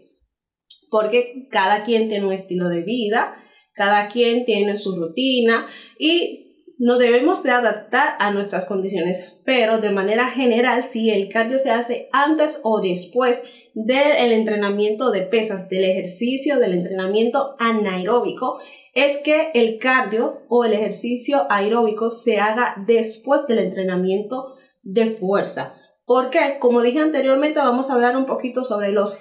porque 0.89 1.47
cada 1.49 1.83
quien 1.83 2.09
tiene 2.09 2.25
un 2.25 2.33
estilo 2.33 2.69
de 2.69 2.83
vida, 2.83 3.35
cada 3.73 4.07
quien 4.09 4.45
tiene 4.45 4.75
su 4.75 4.95
rutina 4.95 5.67
y 5.99 6.46
no 6.77 6.97
debemos 6.97 7.43
de 7.43 7.51
adaptar 7.51 8.15
a 8.19 8.31
nuestras 8.31 8.67
condiciones, 8.67 9.39
pero 9.45 9.79
de 9.79 9.89
manera 9.89 10.29
general, 10.29 10.83
si 10.83 11.09
el 11.09 11.29
cardio 11.29 11.57
se 11.59 11.71
hace 11.71 12.09
antes 12.11 12.61
o 12.63 12.81
después 12.81 13.43
del 13.73 14.31
entrenamiento 14.31 15.11
de 15.11 15.21
pesas, 15.21 15.69
del 15.69 15.85
ejercicio, 15.85 16.59
del 16.59 16.73
entrenamiento 16.73 17.55
anaeróbico, 17.59 18.59
es 18.93 19.17
que 19.17 19.51
el 19.53 19.77
cardio 19.77 20.41
o 20.49 20.65
el 20.65 20.73
ejercicio 20.73 21.45
aeróbico 21.49 22.09
se 22.09 22.39
haga 22.39 22.75
después 22.87 23.45
del 23.47 23.59
entrenamiento 23.59 24.55
de 24.81 25.11
fuerza. 25.11 25.75
Porque, 26.05 26.57
como 26.59 26.81
dije 26.81 26.99
anteriormente, 26.99 27.59
vamos 27.59 27.89
a 27.89 27.93
hablar 27.93 28.17
un 28.17 28.25
poquito 28.25 28.63
sobre 28.63 28.91
los, 28.91 29.19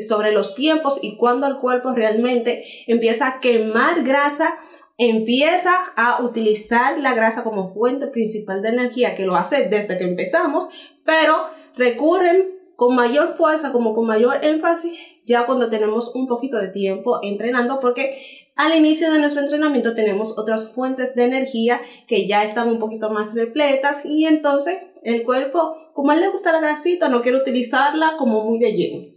sobre 0.00 0.32
los 0.32 0.54
tiempos 0.54 0.98
y 1.02 1.16
cuando 1.16 1.46
el 1.46 1.58
cuerpo 1.58 1.92
realmente 1.92 2.64
empieza 2.88 3.28
a 3.28 3.40
quemar 3.40 4.02
grasa, 4.02 4.56
empieza 4.96 5.72
a 5.96 6.22
utilizar 6.22 6.98
la 6.98 7.14
grasa 7.14 7.42
como 7.42 7.72
fuente 7.72 8.06
principal 8.08 8.62
de 8.62 8.68
energía, 8.68 9.16
que 9.16 9.26
lo 9.26 9.36
hace 9.36 9.68
desde 9.68 9.98
que 9.98 10.04
empezamos, 10.04 10.68
pero 11.04 11.34
recurren 11.76 12.54
con 12.76 12.94
mayor 12.94 13.36
fuerza, 13.36 13.72
como 13.72 13.94
con 13.94 14.06
mayor 14.06 14.44
énfasis, 14.44 14.98
ya 15.24 15.46
cuando 15.46 15.70
tenemos 15.70 16.14
un 16.14 16.26
poquito 16.26 16.58
de 16.58 16.68
tiempo 16.68 17.20
entrenando, 17.22 17.80
porque 17.80 18.18
al 18.56 18.76
inicio 18.76 19.12
de 19.12 19.18
nuestro 19.18 19.42
entrenamiento 19.42 19.94
tenemos 19.94 20.38
otras 20.38 20.72
fuentes 20.72 21.14
de 21.14 21.24
energía 21.24 21.80
que 22.06 22.26
ya 22.26 22.44
están 22.44 22.68
un 22.68 22.78
poquito 22.78 23.10
más 23.10 23.34
repletas 23.34 24.04
y 24.04 24.26
entonces 24.26 24.76
el 25.02 25.24
cuerpo, 25.24 25.76
como 25.92 26.10
a 26.10 26.14
él 26.14 26.20
le 26.20 26.28
gusta 26.28 26.52
la 26.52 26.60
grasita, 26.60 27.08
no 27.08 27.22
quiere 27.22 27.38
utilizarla 27.38 28.14
como 28.18 28.44
muy 28.44 28.58
de 28.58 28.72
lleno. 28.72 29.13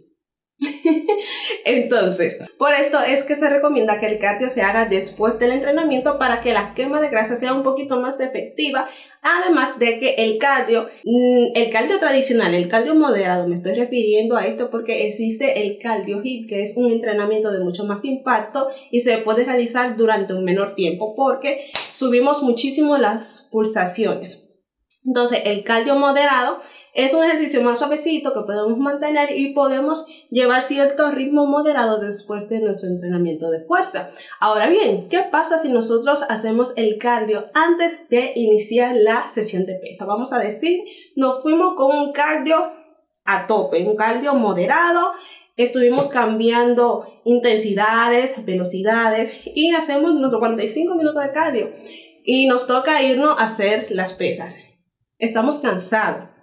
Entonces, 1.64 2.44
por 2.58 2.74
esto 2.74 2.98
es 3.00 3.22
que 3.22 3.36
se 3.36 3.48
recomienda 3.48 4.00
que 4.00 4.06
el 4.06 4.18
cardio 4.18 4.50
se 4.50 4.62
haga 4.62 4.86
después 4.86 5.38
del 5.38 5.52
entrenamiento 5.52 6.18
para 6.18 6.40
que 6.40 6.52
la 6.52 6.74
quema 6.74 7.00
de 7.00 7.10
grasa 7.10 7.36
sea 7.36 7.54
un 7.54 7.62
poquito 7.62 8.00
más 8.00 8.18
efectiva. 8.20 8.88
Además 9.22 9.78
de 9.78 10.00
que 10.00 10.14
el 10.18 10.38
cardio, 10.38 10.88
mm, 11.04 11.52
el 11.54 11.70
cardio 11.70 11.98
tradicional, 11.98 12.54
el 12.54 12.68
cardio 12.68 12.94
moderado, 12.96 13.46
me 13.46 13.54
estoy 13.54 13.74
refiriendo 13.74 14.36
a 14.36 14.46
esto 14.46 14.70
porque 14.70 15.06
existe 15.06 15.60
el 15.62 15.78
cardio 15.78 16.22
hit, 16.22 16.48
que 16.48 16.62
es 16.62 16.76
un 16.76 16.90
entrenamiento 16.90 17.52
de 17.52 17.60
mucho 17.60 17.84
más 17.84 18.04
impacto 18.04 18.68
y 18.90 19.00
se 19.00 19.18
puede 19.18 19.44
realizar 19.44 19.96
durante 19.96 20.34
un 20.34 20.44
menor 20.44 20.74
tiempo 20.74 21.14
porque 21.14 21.70
subimos 21.92 22.42
muchísimo 22.42 22.98
las 22.98 23.48
pulsaciones. 23.52 24.48
Entonces, 25.06 25.42
el 25.44 25.62
cardio 25.62 25.94
moderado 25.94 26.60
es 26.98 27.14
un 27.14 27.22
ejercicio 27.22 27.62
más 27.62 27.78
suavecito 27.78 28.34
que 28.34 28.40
podemos 28.40 28.76
mantener 28.76 29.30
y 29.38 29.52
podemos 29.52 30.04
llevar 30.30 30.64
cierto 30.64 31.12
ritmo 31.12 31.46
moderado 31.46 32.00
después 32.00 32.48
de 32.48 32.58
nuestro 32.58 32.90
entrenamiento 32.90 33.52
de 33.52 33.60
fuerza. 33.60 34.10
Ahora 34.40 34.66
bien, 34.66 35.08
¿qué 35.08 35.20
pasa 35.30 35.58
si 35.58 35.70
nosotros 35.70 36.24
hacemos 36.28 36.72
el 36.76 36.98
cardio 36.98 37.46
antes 37.54 38.08
de 38.08 38.32
iniciar 38.34 38.96
la 38.96 39.28
sesión 39.28 39.64
de 39.64 39.76
pesa? 39.76 40.06
Vamos 40.06 40.32
a 40.32 40.40
decir, 40.40 40.82
nos 41.14 41.40
fuimos 41.42 41.76
con 41.76 41.96
un 41.96 42.12
cardio 42.12 42.72
a 43.24 43.46
tope, 43.46 43.86
un 43.86 43.94
cardio 43.94 44.34
moderado, 44.34 45.12
estuvimos 45.56 46.08
cambiando 46.08 47.20
intensidades, 47.24 48.44
velocidades 48.44 49.38
y 49.44 49.72
hacemos 49.72 50.14
nuestros 50.14 50.40
45 50.40 50.96
minutos 50.96 51.22
de 51.22 51.30
cardio 51.30 51.72
y 52.24 52.46
nos 52.46 52.66
toca 52.66 53.04
irnos 53.04 53.38
a 53.38 53.44
hacer 53.44 53.86
las 53.90 54.14
pesas. 54.14 54.64
Estamos 55.20 55.58
cansados 55.58 56.37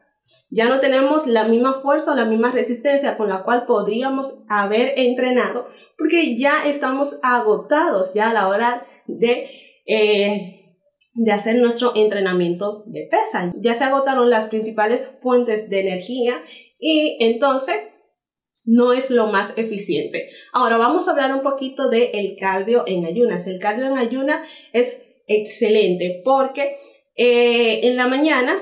ya 0.49 0.67
no 0.69 0.79
tenemos 0.79 1.27
la 1.27 1.47
misma 1.47 1.81
fuerza 1.81 2.13
o 2.13 2.15
la 2.15 2.25
misma 2.25 2.51
resistencia 2.51 3.17
con 3.17 3.29
la 3.29 3.43
cual 3.43 3.65
podríamos 3.65 4.43
haber 4.47 4.93
entrenado 4.97 5.67
porque 5.97 6.37
ya 6.37 6.65
estamos 6.65 7.19
agotados 7.23 8.13
ya 8.13 8.29
a 8.29 8.33
la 8.33 8.47
hora 8.47 8.87
de, 9.07 9.49
eh, 9.85 10.75
de 11.13 11.31
hacer 11.31 11.55
nuestro 11.57 11.93
entrenamiento 11.95 12.83
de 12.87 13.07
pesa. 13.09 13.53
Ya 13.57 13.73
se 13.73 13.85
agotaron 13.85 14.29
las 14.29 14.47
principales 14.47 15.17
fuentes 15.21 15.69
de 15.69 15.79
energía 15.79 16.41
y 16.79 17.17
entonces 17.21 17.75
no 18.65 18.93
es 18.93 19.11
lo 19.11 19.27
más 19.27 19.57
eficiente. 19.57 20.29
Ahora 20.51 20.77
vamos 20.77 21.07
a 21.07 21.11
hablar 21.11 21.33
un 21.33 21.41
poquito 21.41 21.89
del 21.89 22.09
el 22.13 22.35
cardio 22.39 22.83
en 22.87 23.05
ayunas. 23.05 23.47
El 23.47 23.59
cardio 23.59 23.85
en 23.85 23.97
ayunas 23.97 24.47
es 24.73 25.05
excelente 25.27 26.21
porque 26.25 26.77
eh, 27.15 27.87
en 27.87 27.95
la 27.95 28.07
mañana 28.07 28.61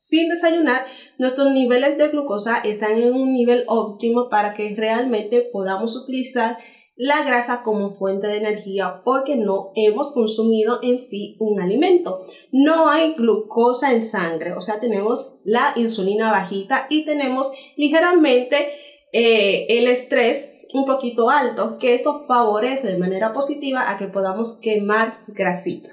sin 0.00 0.30
desayunar, 0.30 0.86
nuestros 1.18 1.52
niveles 1.52 1.98
de 1.98 2.08
glucosa 2.08 2.62
están 2.64 2.96
en 2.96 3.12
un 3.12 3.34
nivel 3.34 3.64
óptimo 3.66 4.30
para 4.30 4.54
que 4.54 4.74
realmente 4.74 5.42
podamos 5.42 5.94
utilizar 5.94 6.56
la 6.96 7.22
grasa 7.22 7.62
como 7.62 7.92
fuente 7.92 8.26
de 8.26 8.38
energía 8.38 9.02
porque 9.04 9.36
no 9.36 9.72
hemos 9.74 10.14
consumido 10.14 10.78
en 10.82 10.96
sí 10.96 11.36
un 11.38 11.60
alimento. 11.60 12.24
No 12.50 12.88
hay 12.88 13.12
glucosa 13.12 13.92
en 13.92 14.00
sangre, 14.00 14.54
o 14.54 14.62
sea, 14.62 14.80
tenemos 14.80 15.40
la 15.44 15.74
insulina 15.76 16.30
bajita 16.30 16.86
y 16.88 17.04
tenemos 17.04 17.52
ligeramente 17.76 18.70
eh, 19.12 19.66
el 19.68 19.86
estrés 19.86 20.56
un 20.72 20.86
poquito 20.86 21.28
alto, 21.28 21.76
que 21.76 21.92
esto 21.92 22.24
favorece 22.26 22.86
de 22.86 22.96
manera 22.96 23.34
positiva 23.34 23.90
a 23.90 23.98
que 23.98 24.06
podamos 24.06 24.58
quemar 24.62 25.24
grasita. 25.26 25.90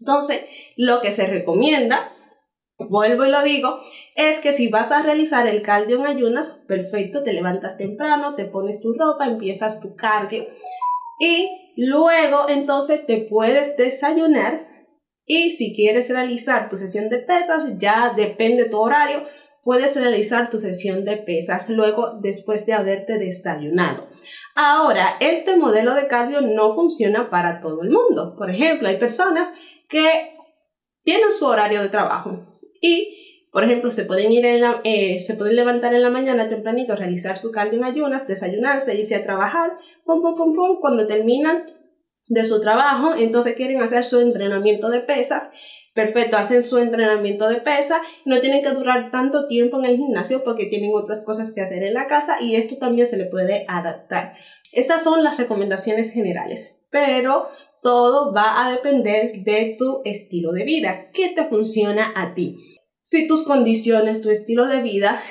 Entonces, 0.00 0.46
lo 0.76 1.00
que 1.00 1.12
se 1.12 1.28
recomienda 1.28 2.12
vuelvo 2.88 3.24
y 3.24 3.30
lo 3.30 3.42
digo, 3.42 3.80
es 4.16 4.40
que 4.40 4.52
si 4.52 4.68
vas 4.68 4.92
a 4.92 5.02
realizar 5.02 5.46
el 5.46 5.62
cardio 5.62 5.98
en 6.00 6.06
ayunas, 6.06 6.64
perfecto, 6.66 7.22
te 7.22 7.32
levantas 7.32 7.78
temprano, 7.78 8.34
te 8.34 8.44
pones 8.44 8.80
tu 8.80 8.92
ropa, 8.94 9.26
empiezas 9.26 9.80
tu 9.80 9.94
cardio 9.96 10.46
y 11.20 11.48
luego 11.76 12.48
entonces 12.48 13.06
te 13.06 13.18
puedes 13.18 13.76
desayunar 13.76 14.68
y 15.26 15.52
si 15.52 15.74
quieres 15.74 16.10
realizar 16.10 16.68
tu 16.68 16.76
sesión 16.76 17.08
de 17.08 17.18
pesas, 17.18 17.78
ya 17.78 18.14
depende 18.16 18.64
tu 18.68 18.78
horario, 18.78 19.24
puedes 19.62 19.94
realizar 19.94 20.50
tu 20.50 20.58
sesión 20.58 21.04
de 21.04 21.18
pesas 21.18 21.70
luego 21.70 22.18
después 22.20 22.66
de 22.66 22.72
haberte 22.72 23.18
desayunado. 23.18 24.08
Ahora, 24.56 25.16
este 25.20 25.56
modelo 25.56 25.94
de 25.94 26.08
cardio 26.08 26.40
no 26.40 26.74
funciona 26.74 27.30
para 27.30 27.60
todo 27.60 27.82
el 27.82 27.90
mundo. 27.90 28.34
Por 28.36 28.50
ejemplo, 28.50 28.88
hay 28.88 28.98
personas 28.98 29.52
que 29.88 30.34
tienen 31.04 31.30
su 31.32 31.46
horario 31.46 31.82
de 31.82 31.88
trabajo, 31.88 32.49
y, 32.80 33.46
por 33.52 33.64
ejemplo, 33.64 33.90
se 33.90 34.04
pueden, 34.04 34.32
ir 34.32 34.44
eh, 34.84 35.18
se 35.18 35.34
pueden 35.34 35.56
levantar 35.56 35.94
en 35.94 36.02
la 36.02 36.10
mañana 36.10 36.48
tempranito, 36.48 36.96
realizar 36.96 37.36
su 37.36 37.52
cardio 37.52 37.78
en 37.78 37.84
ayunas, 37.84 38.26
desayunarse, 38.26 38.96
irse 38.96 39.14
a 39.14 39.22
trabajar, 39.22 39.72
pum, 40.04 40.22
pum, 40.22 40.36
pum, 40.36 40.54
pum, 40.54 40.78
cuando 40.80 41.06
terminan 41.06 41.64
de 42.30 42.44
su 42.44 42.60
trabajo, 42.60 43.14
entonces 43.16 43.56
quieren 43.56 43.82
hacer 43.82 44.04
su 44.04 44.20
entrenamiento 44.20 44.88
de 44.88 45.00
pesas, 45.00 45.52
perfecto, 45.94 46.36
hacen 46.36 46.64
su 46.64 46.78
entrenamiento 46.78 47.48
de 47.48 47.56
pesas, 47.56 48.00
no 48.24 48.40
tienen 48.40 48.62
que 48.62 48.70
durar 48.70 49.10
tanto 49.10 49.48
tiempo 49.48 49.78
en 49.80 49.86
el 49.86 49.96
gimnasio 49.96 50.44
porque 50.44 50.66
tienen 50.66 50.92
otras 50.94 51.24
cosas 51.24 51.52
que 51.52 51.60
hacer 51.60 51.82
en 51.82 51.94
la 51.94 52.06
casa 52.06 52.36
y 52.40 52.54
esto 52.54 52.76
también 52.78 53.08
se 53.08 53.18
le 53.18 53.26
puede 53.26 53.64
adaptar. 53.68 54.34
Estas 54.72 55.02
son 55.02 55.24
las 55.24 55.36
recomendaciones 55.36 56.12
generales, 56.12 56.80
pero 56.90 57.48
todo 57.82 58.32
va 58.32 58.64
a 58.64 58.70
depender 58.70 59.42
de 59.44 59.76
tu 59.78 60.02
estilo 60.04 60.52
de 60.52 60.64
vida, 60.64 61.10
qué 61.12 61.30
te 61.30 61.44
funciona 61.44 62.12
a 62.14 62.34
ti. 62.34 62.56
Si 63.02 63.26
tus 63.26 63.44
condiciones, 63.44 64.22
tu 64.22 64.30
estilo 64.30 64.66
de 64.66 64.82
vida 64.82 65.22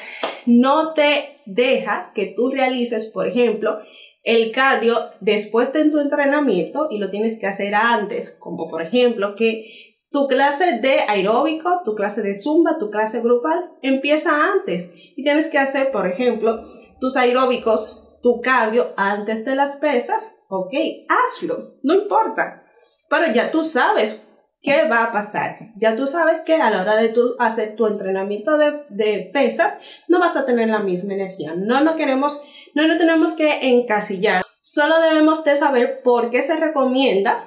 no 0.45 0.93
te 0.93 1.37
deja 1.45 2.11
que 2.13 2.27
tú 2.27 2.49
realices, 2.49 3.05
por 3.05 3.27
ejemplo, 3.27 3.79
el 4.23 4.51
cardio 4.51 4.99
después 5.21 5.71
de 5.73 5.89
tu 5.89 5.99
entrenamiento 5.99 6.87
y 6.91 6.97
lo 6.97 7.09
tienes 7.09 7.39
que 7.39 7.47
hacer 7.47 7.73
antes, 7.75 8.37
como 8.39 8.69
por 8.69 8.81
ejemplo 8.81 9.35
que 9.35 9.65
tu 10.11 10.27
clase 10.27 10.79
de 10.79 11.01
aeróbicos, 11.07 11.83
tu 11.83 11.95
clase 11.95 12.21
de 12.21 12.33
zumba, 12.33 12.77
tu 12.79 12.89
clase 12.89 13.21
grupal 13.21 13.71
empieza 13.81 14.51
antes 14.53 14.93
y 15.15 15.23
tienes 15.23 15.47
que 15.47 15.57
hacer, 15.57 15.91
por 15.91 16.07
ejemplo, 16.07 16.63
tus 16.99 17.15
aeróbicos, 17.15 18.08
tu 18.21 18.41
cardio 18.41 18.93
antes 18.97 19.45
de 19.45 19.55
las 19.55 19.77
pesas, 19.77 20.37
ok, 20.49 20.73
hazlo, 21.07 21.75
no 21.83 21.93
importa, 21.93 22.63
pero 23.09 23.31
ya 23.31 23.51
tú 23.51 23.63
sabes 23.63 24.25
¿qué 24.61 24.87
va 24.87 25.05
a 25.05 25.11
pasar? 25.11 25.57
Ya 25.75 25.95
tú 25.95 26.07
sabes 26.07 26.41
que 26.45 26.55
a 26.55 26.69
la 26.69 26.81
hora 26.81 26.95
de 26.95 27.09
tu 27.09 27.35
hacer 27.39 27.75
tu 27.75 27.87
entrenamiento 27.87 28.57
de, 28.57 29.29
pesas, 29.33 29.79
no 30.07 30.19
vas 30.19 30.35
a 30.35 30.45
tener 30.45 30.69
la 30.69 30.79
misma 30.79 31.13
energía. 31.13 31.53
No 31.55 31.81
lo 31.81 31.95
queremos, 31.95 32.41
no 32.75 32.83
lo 32.83 32.97
tenemos 32.97 33.33
que 33.33 33.69
encasillar. 33.69 34.43
Solo 34.61 34.99
debemos 34.99 35.43
de 35.43 35.55
saber 35.55 36.01
por 36.03 36.29
qué 36.29 36.41
se 36.41 36.55
recomienda, 36.57 37.45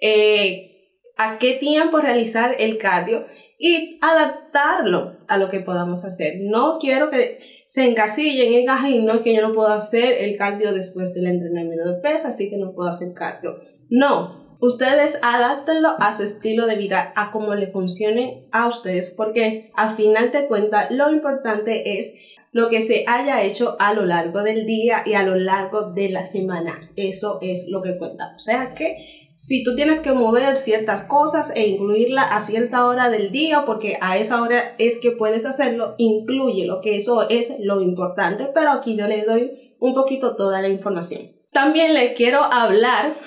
eh, 0.00 0.70
a 1.16 1.38
qué 1.38 1.52
tiempo 1.52 1.98
realizar 1.98 2.56
el 2.58 2.78
cardio 2.78 3.26
y 3.58 3.98
adaptarlo 4.02 5.16
a 5.28 5.38
lo 5.38 5.48
que 5.48 5.60
podamos 5.60 6.04
hacer. 6.04 6.34
No 6.40 6.78
quiero 6.80 7.08
que 7.08 7.53
se 7.74 7.86
encasillen 7.86 8.52
y 8.52 8.58
digan, 8.58 9.04
no 9.04 9.14
es 9.14 9.20
que 9.22 9.34
yo 9.34 9.42
no 9.42 9.52
puedo 9.52 9.72
hacer 9.72 10.22
el 10.22 10.36
cardio 10.36 10.72
después 10.72 11.12
del 11.12 11.26
entrenamiento 11.26 11.90
de 11.90 12.00
peso, 12.00 12.28
así 12.28 12.48
que 12.48 12.56
no 12.56 12.72
puedo 12.72 12.88
hacer 12.88 13.12
cardio. 13.14 13.58
No, 13.88 14.56
ustedes 14.60 15.18
adáptenlo 15.22 15.96
a 15.98 16.12
su 16.12 16.22
estilo 16.22 16.68
de 16.68 16.76
vida, 16.76 17.12
a 17.16 17.32
cómo 17.32 17.52
le 17.56 17.66
funcione 17.66 18.46
a 18.52 18.68
ustedes, 18.68 19.10
porque 19.10 19.72
al 19.74 19.96
final 19.96 20.30
de 20.30 20.46
cuentas 20.46 20.92
lo 20.92 21.10
importante 21.10 21.98
es 21.98 22.14
lo 22.52 22.68
que 22.68 22.80
se 22.80 23.06
haya 23.08 23.42
hecho 23.42 23.74
a 23.80 23.92
lo 23.92 24.06
largo 24.06 24.44
del 24.44 24.66
día 24.66 25.02
y 25.04 25.14
a 25.14 25.24
lo 25.24 25.34
largo 25.34 25.90
de 25.90 26.10
la 26.10 26.24
semana. 26.24 26.92
Eso 26.94 27.40
es 27.42 27.68
lo 27.68 27.82
que 27.82 27.98
cuenta. 27.98 28.34
O 28.36 28.38
sea 28.38 28.72
que 28.76 29.23
si 29.44 29.62
tú 29.62 29.76
tienes 29.76 30.00
que 30.00 30.14
mover 30.14 30.56
ciertas 30.56 31.06
cosas 31.06 31.54
e 31.54 31.66
incluirla 31.66 32.22
a 32.22 32.40
cierta 32.40 32.86
hora 32.86 33.10
del 33.10 33.30
día, 33.30 33.64
porque 33.66 33.98
a 34.00 34.16
esa 34.16 34.40
hora 34.40 34.74
es 34.78 34.98
que 35.02 35.10
puedes 35.10 35.44
hacerlo, 35.44 35.96
incluye 35.98 36.64
lo 36.64 36.80
que 36.80 36.96
eso 36.96 37.28
es 37.28 37.56
lo 37.60 37.82
importante, 37.82 38.48
pero 38.54 38.70
aquí 38.70 38.96
yo 38.96 39.06
le 39.06 39.22
doy 39.24 39.76
un 39.80 39.92
poquito 39.92 40.34
toda 40.34 40.62
la 40.62 40.70
información. 40.70 41.32
También 41.52 41.92
le 41.92 42.14
quiero 42.14 42.42
hablar 42.42 43.18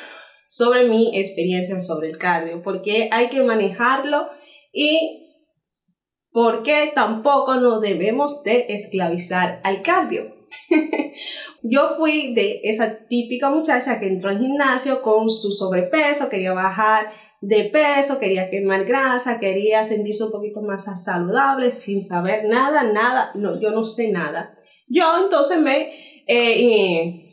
sobre 0.50 0.90
mi 0.90 1.16
experiencia 1.20 1.80
sobre 1.82 2.10
el 2.10 2.18
cardio, 2.18 2.64
porque 2.64 3.10
hay 3.12 3.30
que 3.30 3.44
manejarlo 3.44 4.28
y 4.74 5.24
por 6.32 6.64
qué 6.64 6.94
tampoco 6.96 7.58
nos 7.58 7.80
debemos 7.80 8.42
de 8.42 8.66
esclavizar 8.70 9.62
al 9.64 9.84
cardio. 9.84 10.37
yo 11.64 11.96
fui 11.98 12.34
de 12.34 12.62
esa 12.64 13.08
típica 13.08 13.50
muchacha 13.50 14.00
que 14.00 14.08
entró 14.08 14.30
al 14.30 14.40
gimnasio 14.40 15.02
con 15.02 15.30
su 15.30 15.52
sobrepeso, 15.52 16.30
quería 16.30 16.54
bajar 16.54 17.12
de 17.42 17.66
peso, 17.66 18.20
quería 18.20 18.50
quemar 18.50 18.86
grasa, 18.86 19.40
quería 19.40 19.84
sentirse 19.84 20.24
un 20.24 20.32
poquito 20.32 20.62
más 20.62 20.86
saludable 21.04 21.72
sin 21.72 22.02
saber 22.02 22.46
nada, 22.46 22.84
nada, 22.84 23.32
no, 23.36 23.60
yo 23.60 23.72
no 23.72 23.84
sé 23.84 24.12
nada. 24.12 24.58
Yo 24.88 25.04
entonces 25.24 25.60
me 25.60 25.92
eh, 26.28 27.27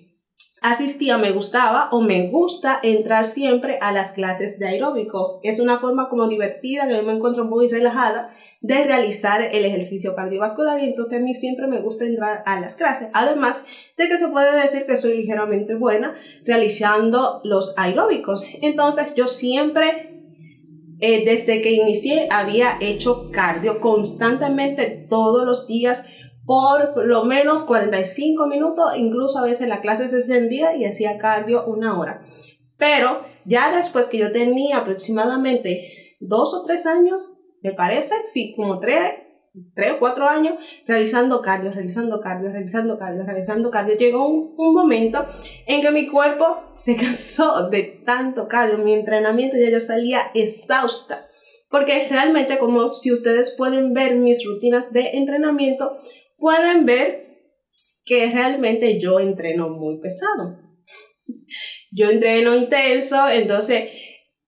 asistía, 0.65 1.19
me 1.19 1.31
gustaba 1.33 1.91
o 1.93 2.01
me 2.01 2.29
gusta 2.31 2.81
entrar 2.83 3.27
siempre 3.27 3.79
a 3.83 3.93
las 3.93 4.13
clases 4.13 4.59
de 4.59 4.67
aeróbico. 4.67 5.39
Es 5.43 5.61
una 5.61 5.79
forma 5.79 6.09
como 6.09 6.27
divertida, 6.27 6.89
que 6.89 6.97
yo 6.97 7.03
me 7.03 7.13
encuentro 7.13 7.45
muy 7.45 7.69
relajada 7.69 8.35
de 8.63 8.83
realizar 8.85 9.43
el 9.43 9.67
ejercicio 9.67 10.15
cardiovascular 10.15 10.81
y 10.81 10.85
entonces 10.85 11.19
a 11.19 11.23
mí 11.23 11.35
siempre 11.35 11.67
me 11.67 11.83
gusta 11.83 12.07
entrar 12.07 12.43
a 12.47 12.59
las 12.61 12.77
clases. 12.77 13.11
Además 13.13 13.67
de 13.99 14.09
que 14.09 14.17
se 14.17 14.29
puede 14.29 14.59
decir 14.59 14.87
que 14.87 14.97
soy 14.97 15.19
ligeramente 15.19 15.75
buena 15.75 16.15
realizando 16.47 17.43
los 17.45 17.75
aeróbicos. 17.77 18.47
Entonces 18.63 19.15
yo 19.15 19.27
siempre 19.27 20.15
eh, 21.01 21.27
desde 21.27 21.61
que 21.61 21.73
inicié 21.73 22.29
había 22.31 22.79
hecho 22.81 23.31
cardio 23.31 23.81
constantemente 23.81 25.07
todos 25.11 25.45
los 25.45 25.67
días 25.67 26.07
por 26.47 27.07
lo 27.07 27.25
menos 27.25 27.65
45 27.65 28.47
minutos, 28.47 28.97
incluso 28.97 29.39
a 29.39 29.45
veces 29.45 29.69
la 29.69 29.81
clase 29.81 30.09
se 30.09 30.19
extendía 30.19 30.77
y 30.77 30.85
hacía 30.85 31.19
cardio 31.19 31.65
una 31.67 31.99
hora. 31.99 32.23
Pero 32.77 33.23
ya 33.45 33.75
después 33.75 34.09
que 34.09 34.19
yo 34.19 34.33
tenía 34.33 34.79
aproximadamente 34.79 36.17
dos 36.21 36.55
o 36.55 36.65
tres 36.65 36.87
años, 36.87 37.39
me 37.63 37.73
parece, 37.73 38.15
sí, 38.27 38.53
como 38.55 38.79
tres, 38.79 39.15
tres 39.75 39.93
o 39.95 39.99
cuatro 39.99 40.29
años 40.29 40.55
realizando 40.87 41.41
cardio, 41.41 41.71
realizando 41.71 42.21
cardio, 42.21 42.51
realizando 42.51 42.99
cardio, 42.99 43.25
realizando 43.25 43.71
cardio. 43.71 43.97
Llegó 43.97 44.27
un, 44.27 44.55
un, 44.57 44.75
momento 44.75 45.25
en 45.67 45.81
que 45.81 45.91
mi 45.91 46.09
cuerpo 46.09 46.65
se 46.75 46.97
cansó 47.01 47.71
de 47.71 48.03
tanto 48.05 48.49
cardio. 48.49 48.79
Mi 48.79 48.95
entrenamiento 48.95 49.57
ya 49.57 49.71
yo 49.71 49.81
salía 49.81 50.31
exhausta. 50.35 51.27
Porque 51.71 52.07
realmente 52.09 52.59
como 52.59 52.93
si 52.93 53.11
ustedes 53.13 53.55
pueden 53.57 53.95
ver 53.95 54.17
mis 54.17 54.47
rutinas 54.47 54.93
de 54.93 55.11
entrenamiento, 55.15 55.99
pueden 56.45 56.85
ver 56.85 57.39
que 58.05 58.31
realmente 58.31 59.01
yo 59.01 59.19
entreno 59.19 59.71
muy 59.71 59.99
pesado. 59.99 60.59
Yo 61.91 62.11
entreno 62.11 62.55
intenso, 62.55 63.31
entonces 63.31 63.89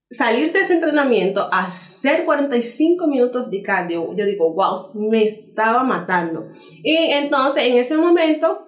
salir 0.07 0.51
de 0.53 0.59
ese 0.59 0.75
entrenamiento 0.75 1.49
hacer 1.51 2.23
45 2.23 3.07
minutos 3.07 3.49
de 3.49 3.63
cardio, 3.63 4.13
yo 4.15 4.27
digo, 4.27 4.53
wow, 4.53 4.91
me 4.93 5.23
estaba 5.23 5.83
matando. 5.83 6.49
Y 6.83 6.95
entonces 6.95 7.63
en 7.63 7.77
ese 7.77 7.97
momento, 7.97 8.67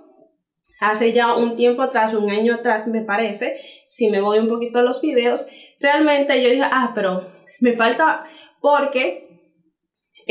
hace 0.79 1.13
ya 1.13 1.35
un 1.35 1.55
tiempo 1.55 1.83
atrás, 1.83 2.15
un 2.15 2.31
año 2.31 2.55
atrás 2.55 2.87
me 2.87 3.01
parece, 3.01 3.59
si 3.87 4.09
me 4.09 4.21
voy 4.21 4.39
un 4.39 4.49
poquito 4.49 4.79
a 4.79 4.83
los 4.83 5.01
videos, 5.01 5.47
realmente 5.79 6.41
yo 6.41 6.49
dije, 6.49 6.65
ah, 6.65 6.93
pero 6.95 7.31
me 7.59 7.75
falta 7.75 8.25
porque 8.59 9.28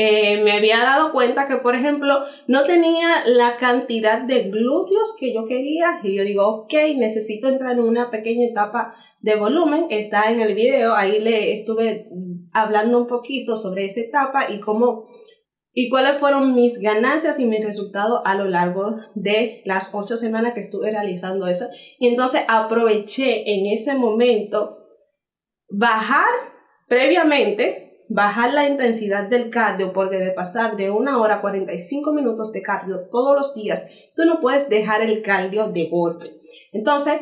eh, 0.01 0.41
me 0.41 0.53
había 0.53 0.77
dado 0.77 1.11
cuenta 1.11 1.49
que, 1.49 1.57
por 1.57 1.75
ejemplo, 1.75 2.19
no 2.47 2.63
tenía 2.63 3.25
la 3.25 3.57
cantidad 3.57 4.21
de 4.21 4.43
glúteos 4.43 5.13
que 5.19 5.33
yo 5.33 5.45
quería 5.45 5.99
y 6.01 6.15
yo 6.15 6.23
digo, 6.23 6.47
ok, 6.47 6.73
necesito 6.95 7.49
entrar 7.49 7.73
en 7.73 7.81
una 7.81 8.09
pequeña 8.09 8.47
etapa 8.47 8.93
de 9.19 9.35
volumen. 9.35 9.87
Está 9.89 10.31
en 10.31 10.39
el 10.39 10.55
video, 10.55 10.95
ahí 10.95 11.19
le 11.19 11.51
estuve 11.51 12.07
hablando 12.53 12.97
un 12.97 13.07
poquito 13.07 13.57
sobre 13.57 13.83
esa 13.83 13.99
etapa 13.99 14.49
y 14.49 14.61
cómo 14.61 15.09
y 15.73 15.89
cuáles 15.89 16.17
fueron 16.17 16.55
mis 16.55 16.79
ganancias 16.79 17.37
y 17.37 17.45
mis 17.45 17.63
resultados 17.63 18.21
a 18.23 18.35
lo 18.35 18.45
largo 18.45 18.95
de 19.15 19.61
las 19.65 19.93
ocho 19.93 20.15
semanas 20.15 20.53
que 20.53 20.61
estuve 20.61 20.91
realizando 20.91 21.45
eso. 21.45 21.65
Y 21.99 22.07
entonces 22.07 22.43
aproveché 22.47 23.53
en 23.53 23.65
ese 23.65 23.95
momento 23.95 24.77
bajar 25.69 26.29
previamente 26.87 27.88
bajar 28.09 28.53
la 28.53 28.67
intensidad 28.67 29.29
del 29.29 29.49
cardio, 29.51 29.93
porque 29.93 30.17
de 30.17 30.31
pasar 30.31 30.75
de 30.75 30.89
una 30.89 31.21
hora 31.21 31.35
a 31.35 31.41
45 31.41 32.11
minutos 32.11 32.51
de 32.51 32.61
cardio 32.61 33.07
todos 33.11 33.37
los 33.37 33.55
días, 33.55 33.87
tú 34.15 34.25
no 34.25 34.41
puedes 34.41 34.67
dejar 34.67 35.01
el 35.01 35.21
cardio 35.21 35.69
de 35.69 35.89
golpe. 35.89 36.41
Entonces, 36.73 37.21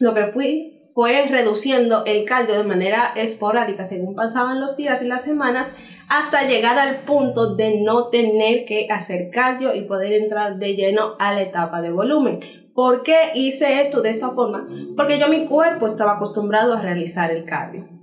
lo 0.00 0.12
que 0.12 0.26
fui 0.26 0.80
fue 0.94 1.26
reduciendo 1.28 2.04
el 2.04 2.24
cardio 2.24 2.58
de 2.58 2.64
manera 2.64 3.12
esporádica 3.14 3.84
según 3.84 4.16
pasaban 4.16 4.60
los 4.60 4.76
días 4.76 5.02
y 5.02 5.08
las 5.08 5.22
semanas 5.22 5.76
hasta 6.08 6.48
llegar 6.48 6.78
al 6.78 7.04
punto 7.04 7.54
de 7.54 7.80
no 7.80 8.08
tener 8.08 8.64
que 8.64 8.88
hacer 8.90 9.30
cardio 9.30 9.74
y 9.76 9.82
poder 9.82 10.12
entrar 10.14 10.58
de 10.58 10.74
lleno 10.74 11.14
a 11.20 11.32
la 11.32 11.42
etapa 11.42 11.80
de 11.80 11.92
volumen. 11.92 12.40
¿Por 12.74 13.04
qué 13.04 13.30
hice 13.34 13.80
esto 13.82 14.02
de 14.02 14.10
esta 14.10 14.30
forma? 14.30 14.68
Porque 14.96 15.18
yo 15.18 15.28
mi 15.28 15.46
cuerpo 15.46 15.86
estaba 15.86 16.12
acostumbrado 16.12 16.74
a 16.74 16.82
realizar 16.82 17.30
el 17.30 17.44
cardio. 17.44 17.99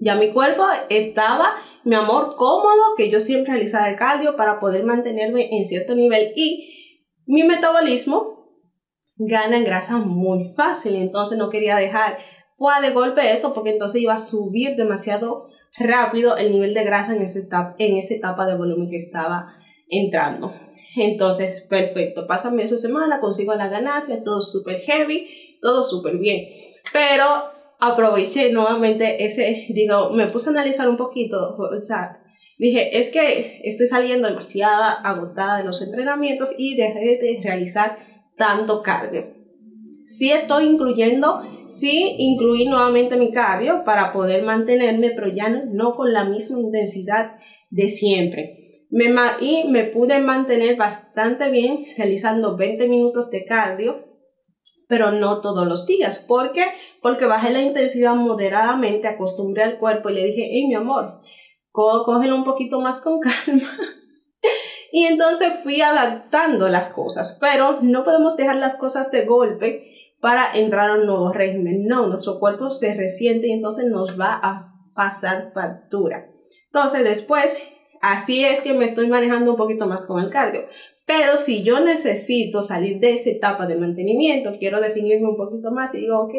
Ya 0.00 0.14
mi 0.14 0.32
cuerpo 0.32 0.64
estaba, 0.88 1.56
mi 1.84 1.96
amor, 1.96 2.36
cómodo, 2.36 2.94
que 2.96 3.10
yo 3.10 3.20
siempre 3.20 3.54
realizaba 3.54 3.88
el 3.88 3.96
cardio 3.96 4.36
para 4.36 4.60
poder 4.60 4.84
mantenerme 4.84 5.56
en 5.56 5.64
cierto 5.64 5.94
nivel 5.94 6.32
y 6.36 7.04
mi 7.26 7.42
metabolismo 7.42 8.38
gana 9.16 9.56
en 9.56 9.64
grasa 9.64 9.98
muy 9.98 10.48
fácil, 10.54 10.94
entonces 10.94 11.36
no 11.38 11.50
quería 11.50 11.76
dejar 11.76 12.18
fue 12.58 12.72
de 12.82 12.90
golpe 12.90 13.32
eso 13.32 13.54
porque 13.54 13.70
entonces 13.70 14.02
iba 14.02 14.14
a 14.14 14.18
subir 14.18 14.74
demasiado 14.74 15.48
rápido 15.76 16.36
el 16.36 16.50
nivel 16.50 16.74
de 16.74 16.84
grasa 16.84 17.14
en, 17.14 17.22
ese 17.22 17.38
etapa, 17.38 17.76
en 17.78 17.96
esa 17.96 18.14
etapa 18.14 18.46
de 18.46 18.56
volumen 18.56 18.90
que 18.90 18.96
estaba 18.96 19.54
entrando. 19.88 20.50
Entonces, 20.96 21.60
perfecto, 21.60 22.26
pásame 22.26 22.64
esa 22.64 22.76
semana, 22.76 23.20
consigo 23.20 23.54
la 23.54 23.68
ganancia, 23.68 24.24
todo 24.24 24.40
súper 24.40 24.80
heavy, 24.80 25.58
todo 25.62 25.84
súper 25.84 26.18
bien. 26.18 26.48
Pero 26.92 27.24
aproveché 27.78 28.50
nuevamente 28.52 29.24
ese, 29.24 29.66
digo, 29.70 30.10
me 30.10 30.26
puse 30.26 30.50
a 30.50 30.52
analizar 30.52 30.88
un 30.88 30.96
poquito, 30.96 31.56
o 31.56 31.80
sea, 31.80 32.20
dije, 32.58 32.98
es 32.98 33.10
que 33.10 33.60
estoy 33.64 33.86
saliendo 33.86 34.28
demasiado 34.28 34.82
agotada 35.04 35.58
de 35.58 35.64
los 35.64 35.80
entrenamientos 35.82 36.54
y 36.58 36.76
dejé 36.76 37.18
de 37.18 37.40
realizar 37.42 37.98
tanto 38.36 38.82
cardio. 38.82 39.34
Sí 40.06 40.30
estoy 40.30 40.64
incluyendo, 40.64 41.42
sí 41.68 42.16
incluí 42.18 42.64
nuevamente 42.64 43.16
mi 43.16 43.30
cardio 43.30 43.84
para 43.84 44.12
poder 44.12 44.42
mantenerme, 44.42 45.10
pero 45.10 45.28
ya 45.28 45.48
no, 45.50 45.66
no 45.66 45.92
con 45.92 46.12
la 46.12 46.24
misma 46.24 46.58
intensidad 46.58 47.32
de 47.70 47.88
siempre. 47.88 48.84
Me, 48.90 49.14
y 49.40 49.68
me 49.68 49.84
pude 49.84 50.18
mantener 50.20 50.76
bastante 50.76 51.50
bien 51.50 51.84
realizando 51.98 52.56
20 52.56 52.88
minutos 52.88 53.30
de 53.30 53.44
cardio 53.44 54.07
pero 54.88 55.12
no 55.12 55.40
todos 55.40 55.66
los 55.66 55.86
días. 55.86 56.24
¿Por 56.26 56.52
qué? 56.52 56.64
Porque 57.00 57.26
bajé 57.26 57.50
la 57.50 57.62
intensidad 57.62 58.16
moderadamente, 58.16 59.06
acostumbré 59.06 59.62
al 59.62 59.78
cuerpo 59.78 60.08
y 60.08 60.14
le 60.14 60.24
dije, 60.24 60.48
hey, 60.50 60.66
mi 60.66 60.74
amor, 60.74 61.20
cógelo 61.70 62.34
un 62.34 62.44
poquito 62.44 62.80
más 62.80 63.00
con 63.02 63.20
calma. 63.46 63.76
y 64.90 65.04
entonces 65.04 65.52
fui 65.62 65.80
adaptando 65.82 66.68
las 66.68 66.88
cosas, 66.88 67.38
pero 67.40 67.80
no 67.82 68.02
podemos 68.02 68.36
dejar 68.36 68.56
las 68.56 68.76
cosas 68.76 69.12
de 69.12 69.26
golpe 69.26 69.92
para 70.20 70.52
entrar 70.54 70.90
a 70.90 70.94
un 70.94 71.06
nuevo 71.06 71.32
régimen. 71.32 71.86
No, 71.86 72.08
nuestro 72.08 72.40
cuerpo 72.40 72.70
se 72.70 72.94
resiente 72.94 73.48
y 73.48 73.52
entonces 73.52 73.86
nos 73.86 74.18
va 74.18 74.40
a 74.42 74.74
pasar 74.94 75.52
factura. 75.52 76.30
Entonces 76.66 77.04
después, 77.04 77.62
así 78.00 78.44
es 78.44 78.60
que 78.62 78.74
me 78.74 78.84
estoy 78.84 79.06
manejando 79.08 79.52
un 79.52 79.56
poquito 79.56 79.86
más 79.86 80.06
con 80.06 80.22
el 80.22 80.30
cardio. 80.30 80.66
Pero 81.08 81.38
si 81.38 81.62
yo 81.62 81.80
necesito 81.80 82.60
salir 82.60 83.00
de 83.00 83.14
esa 83.14 83.30
etapa 83.30 83.66
de 83.66 83.76
mantenimiento, 83.76 84.58
quiero 84.58 84.78
definirme 84.78 85.26
un 85.26 85.38
poquito 85.38 85.70
más 85.70 85.94
y 85.94 86.00
digo, 86.02 86.18
ok, 86.20 86.34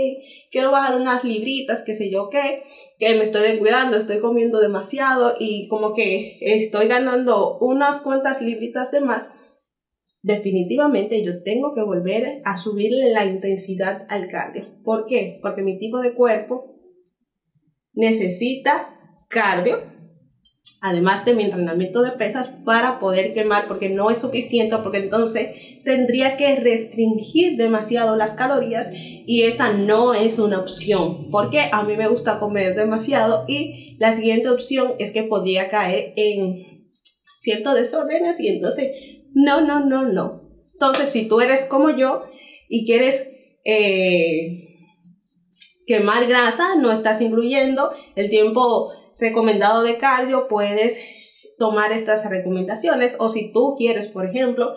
quiero 0.52 0.70
bajar 0.70 0.96
unas 0.96 1.24
libritas, 1.24 1.84
qué 1.84 1.96
sé 1.96 2.12
yo 2.12 2.30
qué, 2.30 2.62
que 3.00 3.16
me 3.16 3.24
estoy 3.24 3.42
descuidando, 3.42 3.98
estoy 3.98 4.20
comiendo 4.20 4.60
demasiado 4.60 5.34
y 5.40 5.68
como 5.70 5.96
que 5.96 6.38
estoy 6.42 6.88
ganando 6.88 7.58
unas 7.58 8.02
cuantas 8.02 8.44
libritas 8.44 8.92
de 8.92 9.02
más, 9.02 9.36
definitivamente 10.22 11.26
yo 11.26 11.42
tengo 11.42 11.74
que 11.74 11.82
volver 11.82 12.40
a 12.46 12.56
subirle 12.58 13.10
la 13.10 13.26
intensidad 13.26 14.06
al 14.08 14.30
cardio. 14.30 14.68
¿Por 14.84 15.08
qué? 15.08 15.40
Porque 15.42 15.64
mi 15.64 15.80
tipo 15.80 16.00
de 16.00 16.14
cuerpo 16.14 16.76
necesita 17.94 18.96
cardio, 19.30 19.82
además 20.82 21.26
de 21.26 21.34
mi 21.34 21.44
entrenamiento 21.44 22.02
de 22.02 22.12
pesas, 22.12 22.50
para 22.66 23.00
poder 23.00 23.34
quemar, 23.34 23.68
porque 23.68 23.90
no 23.90 24.10
es 24.10 24.22
suficiente, 24.22 24.78
porque 24.78 25.00
entonces 25.00 25.50
tendría 25.84 26.38
que 26.38 26.56
restringir 26.56 27.58
demasiado 27.58 28.16
las 28.16 28.34
calorías 28.34 28.94
y 28.96 29.44
esa 29.44 29.74
no 29.74 30.14
es 30.14 30.40
una 30.40 30.60
opción, 30.60 31.30
porque 31.32 31.70
a 31.72 31.84
mí 31.84 31.96
me 31.98 32.08
gusta 32.08 32.40
comer 32.40 32.76
demasiado 32.76 33.46
y 33.48 33.98
la 34.00 34.12
siguiente 34.12 34.50
opción 34.50 34.94
es 35.00 35.12
que 35.12 35.24
podría 35.24 35.70
caer 35.70 36.14
en 36.16 36.88
ciertos 37.38 37.76
desórdenes 37.76 38.40
y 38.40 38.48
entonces, 38.48 38.92
no, 39.34 39.62
no, 39.62 39.86
no, 39.86 40.06
no. 40.06 40.50
Entonces, 40.74 41.10
si 41.10 41.28
tú 41.28 41.42
eres 41.42 41.66
como 41.66 41.90
yo 41.96 42.24
y 42.70 42.86
quieres... 42.86 43.32
Eh, 43.66 44.66
quemar 45.90 46.28
grasa, 46.28 46.76
no 46.76 46.92
estás 46.92 47.20
incluyendo 47.20 47.92
el 48.16 48.30
tiempo 48.30 48.92
recomendado 49.20 49.84
de 49.84 49.98
cardio, 49.98 50.48
puedes 50.48 51.00
tomar 51.58 51.92
estas 51.92 52.28
recomendaciones. 52.30 53.18
O 53.20 53.30
si 53.30 53.52
tú 53.52 53.76
quieres, 53.78 54.08
por 54.08 54.26
ejemplo, 54.26 54.76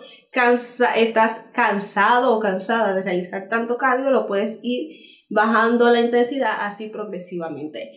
estás 0.95 1.49
cansado 1.53 2.35
o 2.35 2.39
cansada 2.39 2.93
de 2.93 3.03
realizar 3.03 3.47
tanto 3.49 3.77
cardio, 3.77 4.11
lo 4.11 4.27
puedes 4.27 4.59
ir 4.63 5.03
bajando 5.33 5.89
la 5.89 5.99
intensidad 5.99 6.57
así 6.59 6.87
progresivamente. 6.87 7.91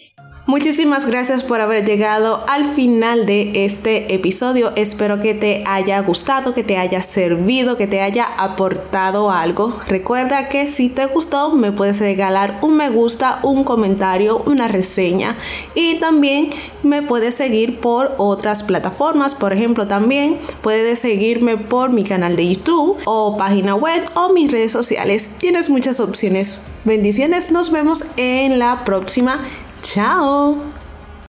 Muchísimas 0.46 1.06
gracias 1.06 1.42
por 1.42 1.60
haber 1.60 1.84
llegado 1.84 2.44
al 2.48 2.72
final 2.74 3.26
de 3.26 3.64
este 3.64 4.14
episodio. 4.14 4.72
Espero 4.76 5.18
que 5.18 5.34
te 5.34 5.64
haya 5.66 6.00
gustado, 6.00 6.54
que 6.54 6.62
te 6.62 6.78
haya 6.78 7.02
servido, 7.02 7.76
que 7.76 7.86
te 7.86 8.00
haya 8.00 8.24
aportado 8.38 9.30
algo. 9.30 9.76
Recuerda 9.88 10.48
que 10.48 10.66
si 10.66 10.88
te 10.88 11.06
gustó 11.06 11.50
me 11.50 11.72
puedes 11.72 12.00
regalar 12.00 12.58
un 12.62 12.76
me 12.76 12.90
gusta, 12.90 13.40
un 13.42 13.64
comentario, 13.64 14.38
una 14.46 14.68
reseña 14.68 15.36
y 15.74 15.96
también 15.96 16.50
me 16.82 17.02
puedes 17.02 17.34
seguir 17.34 17.80
por 17.80 18.14
otras 18.18 18.62
plataformas. 18.62 19.34
Por 19.34 19.52
ejemplo, 19.52 19.86
también 19.86 20.38
puedes 20.62 21.00
seguirme 21.00 21.56
por 21.56 21.90
mi 21.90 22.04
canal 22.04 22.36
de 22.36 22.54
YouTube 22.54 22.98
o 23.04 23.36
página 23.36 23.74
web 23.74 24.04
o 24.14 24.32
mis 24.32 24.50
redes 24.50 24.72
sociales. 24.72 25.30
Tienes 25.38 25.70
muchas 25.70 26.00
opciones. 26.00 26.60
Bendiciones, 26.86 27.50
nos 27.50 27.72
vemos 27.72 28.06
en 28.16 28.60
la 28.60 28.84
próxima. 28.84 29.40
Chao. 29.82 30.75